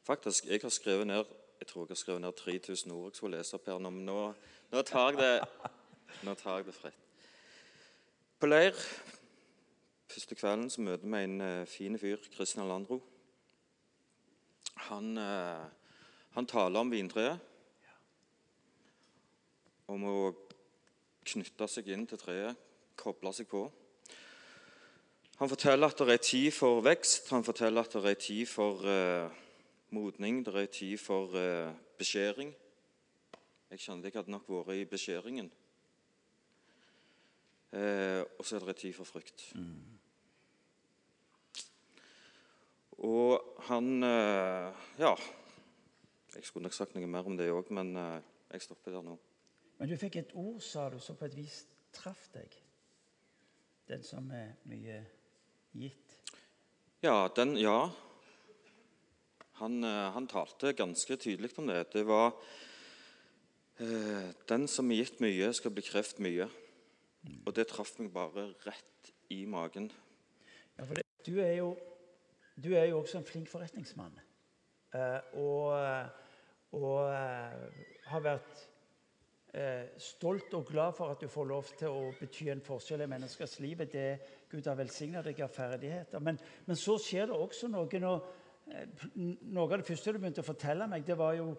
Faktisk, 0.02 0.48
jeg 0.50 0.58
har 0.62 0.72
skrevet 0.74 1.06
ned 1.06 1.38
jeg 1.62 1.68
tror 1.70 1.84
jeg 1.84 1.94
har 1.94 1.98
skrevet 2.00 2.22
ned 2.24 2.32
3000 2.38 2.92
ord 2.94 3.10
jeg 3.10 3.18
skulle 3.18 3.38
lese 3.38 3.54
opp 3.54 3.68
her 3.70 3.78
nå, 3.78 3.90
nå, 4.02 4.82
tar 4.82 5.12
jeg 5.12 5.18
det, 5.20 5.66
nå 6.26 6.34
tar 6.34 6.56
jeg 6.58 6.66
det 6.66 6.74
fritt. 6.74 7.28
På 8.42 8.50
leir 8.50 8.74
første 10.10 10.34
kvelden 10.34 10.70
så 10.70 10.82
møter 10.82 11.06
vi 11.06 11.20
en 11.22 11.36
uh, 11.40 11.66
fin 11.70 11.98
fyr, 11.98 12.18
Christian 12.34 12.66
Landro. 12.68 12.98
Han, 14.88 15.14
uh, 15.18 15.70
han 16.34 16.50
taler 16.50 16.82
om 16.82 16.90
vintreet. 16.90 17.38
Om 19.86 20.08
å 20.10 20.16
knytte 21.30 21.70
seg 21.70 21.94
inn 21.94 22.04
til 22.10 22.20
treet, 22.20 22.58
koble 22.98 23.32
seg 23.36 23.48
på. 23.48 23.64
Han 25.42 25.48
forteller 25.48 25.90
at 25.90 25.98
det 25.98 26.14
er 26.14 26.20
tid 26.22 26.52
for 26.54 26.80
vekst, 26.86 27.30
han 27.34 27.42
forteller 27.42 27.82
at 27.82 27.92
det 27.92 28.10
er 28.10 28.14
tid 28.14 28.46
for 28.46 28.84
uh, 28.86 29.30
modning, 29.90 30.36
det 30.46 30.54
er 30.54 30.66
tid 30.66 30.98
for 31.02 31.32
uh, 31.34 31.72
beskjæring. 31.98 32.52
Jeg 33.70 33.78
kjente 33.82 34.06
jeg 34.06 34.14
hadde 34.14 34.30
nok 34.30 34.44
vært 34.46 34.76
i 34.76 34.84
beskjæringen. 34.84 35.48
Uh, 37.72 38.22
og 38.38 38.46
så 38.46 38.60
er 38.60 38.66
det 38.68 38.76
tid 38.76 38.94
for 38.94 39.04
frykt. 39.04 39.42
Mm. 39.54 39.98
Og 42.98 43.58
han 43.66 44.02
Ja. 44.98 45.16
Jeg 46.36 46.44
skulle 46.44 46.62
nok 46.62 46.72
sagt 46.72 46.94
noe 46.94 47.06
mer 47.06 47.26
om 47.26 47.36
det 47.36 47.50
òg, 47.50 47.72
men 47.74 47.96
jeg 47.96 48.62
stopper 48.62 48.94
der 48.94 49.02
nå. 49.02 49.16
Men 49.78 49.88
du 49.90 49.96
fikk 49.96 50.16
et 50.16 50.30
ord, 50.34 50.60
sa 50.60 50.86
du, 50.88 51.00
som 51.00 51.16
på 51.16 51.24
et 51.24 51.36
vis 51.36 51.64
traff 51.92 52.28
deg. 52.32 52.54
Den 53.88 54.06
som 54.06 54.30
er 54.30 54.54
mye 54.70 55.00
gitt. 55.76 56.16
Ja, 57.02 57.28
den, 57.36 57.56
ja. 57.58 57.90
Han, 59.60 59.82
eh, 59.84 60.08
han, 60.14 60.28
talte 60.30 60.72
ganske 60.76 61.16
tydelig 61.16 61.52
om 61.58 61.66
det. 61.70 61.92
Det 61.92 62.04
var 62.06 62.32
eh, 63.78 64.30
Den 64.48 64.68
som 64.68 64.90
er 64.90 65.02
gitt 65.02 65.22
mye, 65.22 65.52
skal 65.54 65.74
bli 65.74 65.84
krevd 65.86 66.22
mye. 66.24 66.48
Og 67.46 67.54
det 67.54 67.68
traff 67.70 67.94
meg 68.00 68.10
bare 68.14 68.48
rett 68.66 69.12
i 69.30 69.44
magen. 69.46 69.90
Ja, 70.78 70.84
for 70.84 70.98
det, 70.98 71.06
du, 71.26 71.36
er 71.40 71.54
jo, 71.60 71.76
du 72.56 72.72
er 72.74 72.88
jo 72.90 73.00
også 73.02 73.20
en 73.20 73.28
flink 73.28 73.50
forretningsmann. 73.50 74.18
eh, 74.94 75.20
og, 75.38 75.72
og 76.72 76.98
eh, 77.12 77.86
har 78.10 78.24
vært 78.24 78.58
eh, 78.58 78.71
stolt 80.00 80.54
og 80.56 80.64
glad 80.64 80.94
for 80.96 81.12
at 81.12 81.20
du 81.20 81.28
får 81.28 81.44
lov 81.44 81.66
til 81.76 81.92
å 81.92 82.06
bety 82.16 82.46
en 82.48 82.62
forskjell 82.64 83.04
i 83.04 83.08
menneskers 83.10 83.58
liv. 83.60 83.82
Det 83.84 84.06
Gud 84.48 84.68
har 84.68 84.78
velsigna 84.78 85.20
deg 85.24 85.42
av 85.44 85.52
ferdigheter. 85.52 86.22
Men, 86.24 86.38
men, 86.66 86.78
så 86.78 86.96
skjer 87.00 87.28
det 87.28 87.36
også 87.36 87.68
noe 87.72 88.00
når 88.00 88.16
eh, 88.72 89.04
Noe 89.52 89.66
av 89.66 89.78
det 89.80 89.88
første 89.88 90.14
du 90.14 90.20
begynte 90.22 90.44
å 90.44 90.46
fortelle 90.46 90.88
meg, 90.88 91.04
det 91.04 91.18
var 91.18 91.36
jo 91.36 91.54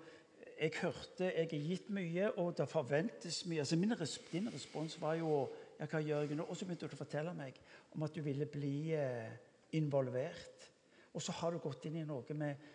Jeg 0.54 0.72
hørte 0.80 1.30
jeg 1.34 1.48
er 1.50 1.66
gitt 1.68 1.88
mye, 1.90 2.28
og 2.38 2.54
det 2.58 2.68
forventes 2.70 3.44
mye. 3.50 3.64
Altså 3.64 3.78
min, 3.78 3.96
Din 4.32 4.50
respons 4.54 5.00
var 5.02 5.16
jo 5.18 5.48
ja, 5.80 5.88
hva 5.90 6.00
gjør 6.00 6.28
jeg 6.28 6.38
nå? 6.38 6.46
Og 6.46 6.58
så 6.58 6.66
begynte 6.66 6.88
du 6.88 6.94
å 6.94 7.02
fortelle 7.02 7.34
meg 7.34 7.58
om 7.94 8.06
at 8.06 8.14
du 8.14 8.22
ville 8.22 8.46
bli 8.46 8.94
eh, 8.94 9.34
involvert. 9.78 10.70
Og 11.14 11.22
så 11.22 11.34
har 11.42 11.52
du 11.52 11.62
gått 11.62 11.86
inn 11.90 11.98
i 12.02 12.06
noe 12.06 12.38
med, 12.38 12.68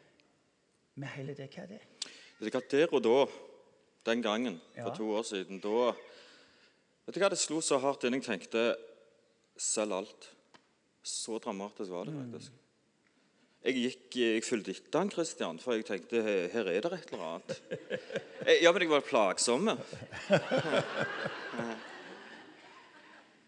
med 0.95 1.15
hele 1.15 1.35
det. 1.39 1.49
Hva 1.55 1.65
er 1.65 1.77
det? 1.77 1.81
Det 2.39 2.55
er 2.55 2.67
der 2.71 2.93
og 2.95 3.03
da 3.03 3.23
den 4.09 4.25
gangen 4.25 4.61
for 4.75 4.95
to 4.97 5.11
år 5.19 5.27
siden. 5.29 5.61
Da 5.63 5.93
vet 5.93 7.17
du 7.17 7.21
hva 7.23 7.31
det 7.33 7.41
slo 7.41 7.61
så 7.65 7.81
hardt 7.83 8.07
inn. 8.09 8.19
Jeg 8.19 8.27
tenkte 8.27 8.71
selg 9.59 10.01
alt. 10.01 10.31
Så 11.05 11.39
dramatisk 11.43 11.93
var 11.93 12.09
det 12.09 12.15
mm. 12.17 12.25
faktisk. 12.25 12.57
Jeg 13.69 13.75
gikk, 13.75 14.17
jeg 14.17 14.43
fulgte 14.47 14.73
etter 14.73 15.03
han 15.03 15.11
Christian, 15.11 15.59
for 15.61 15.75
jeg 15.75 15.85
tenkte 15.89 16.23
her 16.23 16.69
er 16.71 16.85
det 16.85 16.93
et 16.95 17.11
eller 17.11 17.25
annet. 17.27 17.51
Ja, 18.63 18.71
men 18.73 18.85
jeg 18.85 18.93
var 18.93 19.05
plagsom. 19.05 19.69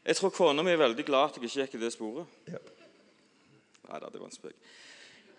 Jeg 0.00 0.16
tror 0.16 0.32
kona 0.32 0.62
mi 0.64 0.72
er 0.72 0.80
veldig 0.80 1.04
glad 1.04 1.28
at 1.28 1.36
jeg 1.36 1.44
ikke 1.44 1.60
gikk 1.60 1.74
i 1.76 1.80
det 1.82 1.90
sporet. 1.92 2.26
Nei 2.48 3.98
da, 4.00 4.08
det 4.08 4.16
var 4.16 4.30
en 4.30 4.32
spøk. 4.32 4.56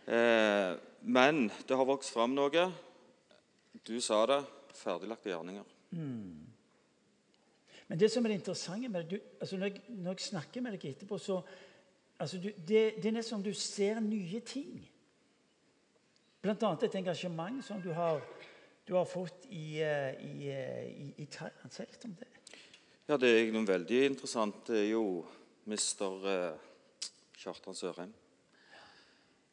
Eh, 0.05 0.73
men 1.01 1.41
det 1.67 1.77
har 1.79 1.89
vokst 1.89 2.13
fram 2.13 2.35
noe. 2.37 2.67
Du 3.87 3.95
sa 4.05 4.21
det 4.29 4.37
ferdiglagte 4.77 5.31
gjerninger. 5.31 5.75
Mm. 5.91 6.47
Men 7.91 7.99
det 7.99 8.07
som 8.11 8.25
er 8.25 8.31
det 8.31 8.39
interessante 8.39 8.89
med 8.89 9.09
det, 9.11 9.19
altså 9.41 9.57
når, 9.57 9.65
jeg, 9.67 9.81
når, 9.87 10.11
jeg, 10.11 10.27
snakker 10.29 10.63
med 10.63 10.77
deg 10.77 10.85
etterpå, 10.93 11.17
så 11.19 11.41
altså 12.19 12.37
du, 12.37 12.47
det, 12.55 12.83
det, 13.01 13.09
er 13.09 13.17
nesten 13.17 13.35
som 13.35 13.43
du 13.43 13.51
ser 13.53 13.99
nye 13.99 14.39
ting. 14.47 14.77
Blant 16.41 16.63
annet 16.63 16.87
et 16.87 16.95
engasjement 17.01 17.59
som 17.65 17.81
du 17.83 17.91
har, 17.93 18.23
du 18.87 18.95
har 18.95 19.05
fått 19.05 19.45
i, 19.49 19.81
eh, 19.83 20.23
i, 20.23 20.47
eh, 20.49 20.87
i, 20.87 21.09
i 21.21 21.27
Thailand. 21.27 21.73
Si 21.73 21.83
litt 21.83 22.07
om 22.07 22.15
det. 22.21 22.29
Ja, 23.09 23.17
det 23.19 23.27
er 23.27 23.51
noe 23.51 23.67
veldig 23.67 24.05
interessant. 24.07 24.63
Det 24.71 24.79
er 24.85 24.89
jo 24.93 25.05
mister 25.67 26.31
eh, 26.31 26.69
Kjartan 27.41 27.75
Sørheim. 27.75 28.15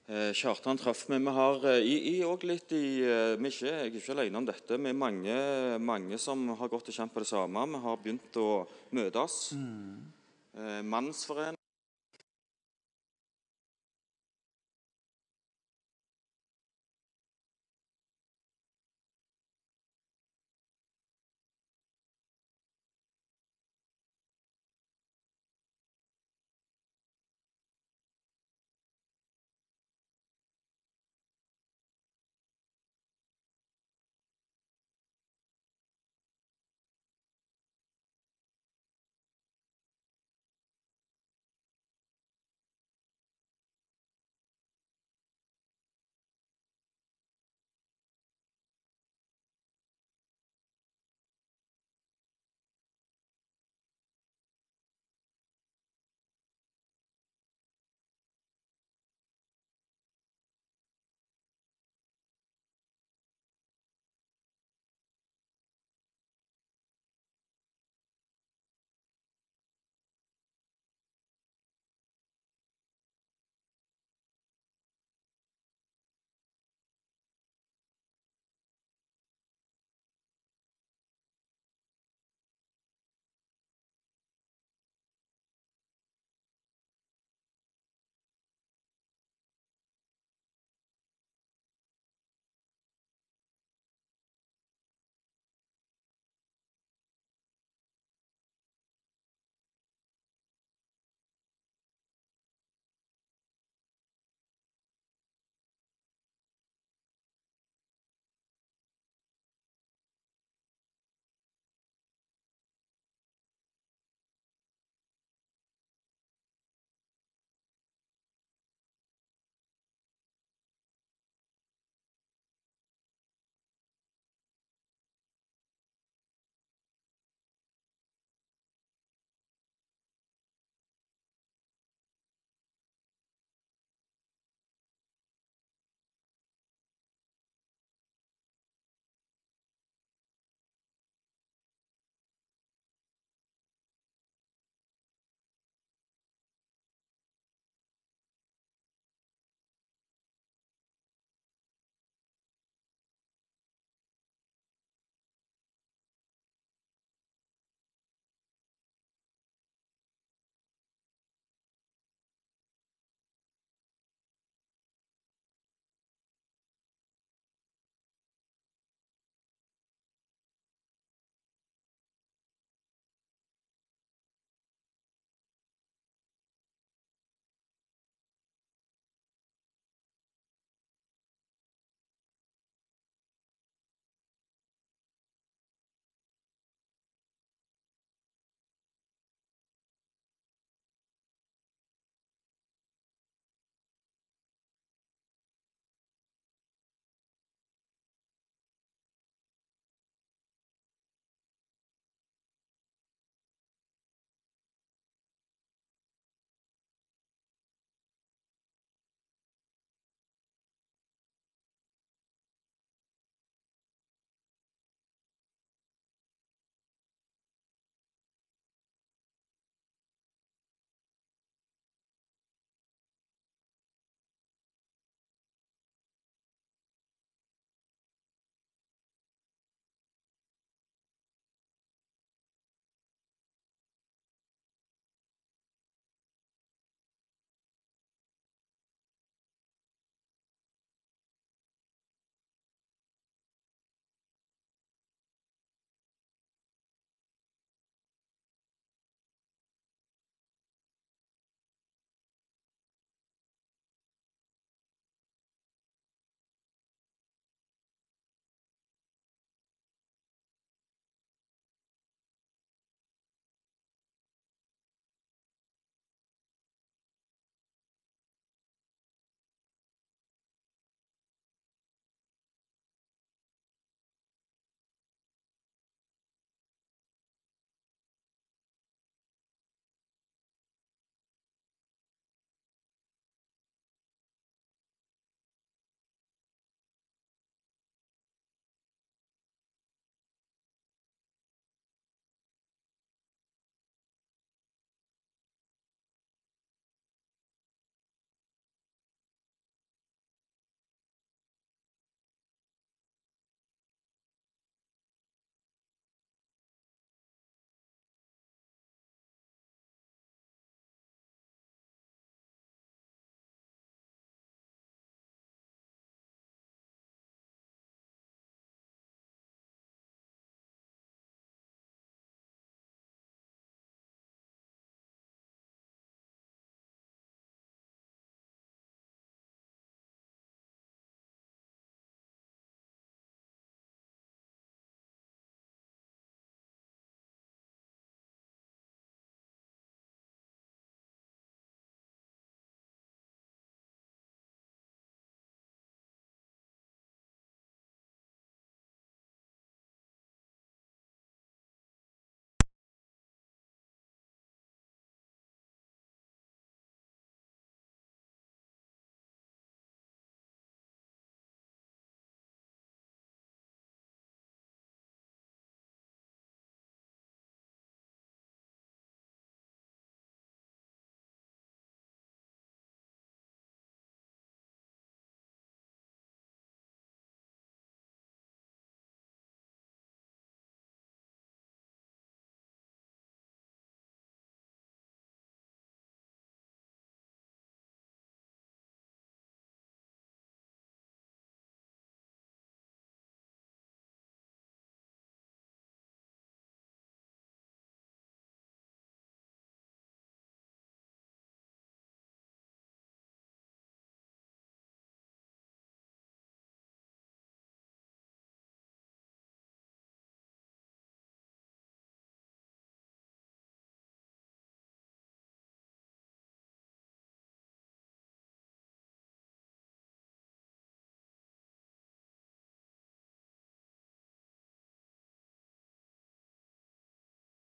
Eh, 0.08 0.30
Kjartan 0.32 0.78
traff 0.80 1.02
meg. 1.12 1.20
Vi 1.20 1.34
har 1.36 1.66
eh, 1.68 1.84
i, 1.84 1.96
i 2.14 2.46
litt 2.48 2.72
i 2.72 2.84
vi 3.04 3.04
er 3.04 3.52
ikke, 3.52 3.66
Jeg 3.66 3.90
er 3.90 3.98
ikke 4.00 4.14
alene 4.16 4.40
om 4.40 4.48
dette. 4.48 4.80
Vi 4.80 4.88
er 4.88 4.96
mange, 4.96 5.36
mange 5.78 6.18
som 6.18 6.48
har 6.56 6.72
gått 6.72 6.88
og 6.88 6.96
kjent 6.96 7.12
på 7.12 7.20
det 7.20 7.28
samme. 7.28 7.66
Vi 7.68 7.84
har 7.84 8.00
begynt 8.00 8.40
å 8.40 8.48
møtes. 8.96 9.38
Mm. 9.52 10.08
Mannsforening 10.88 11.57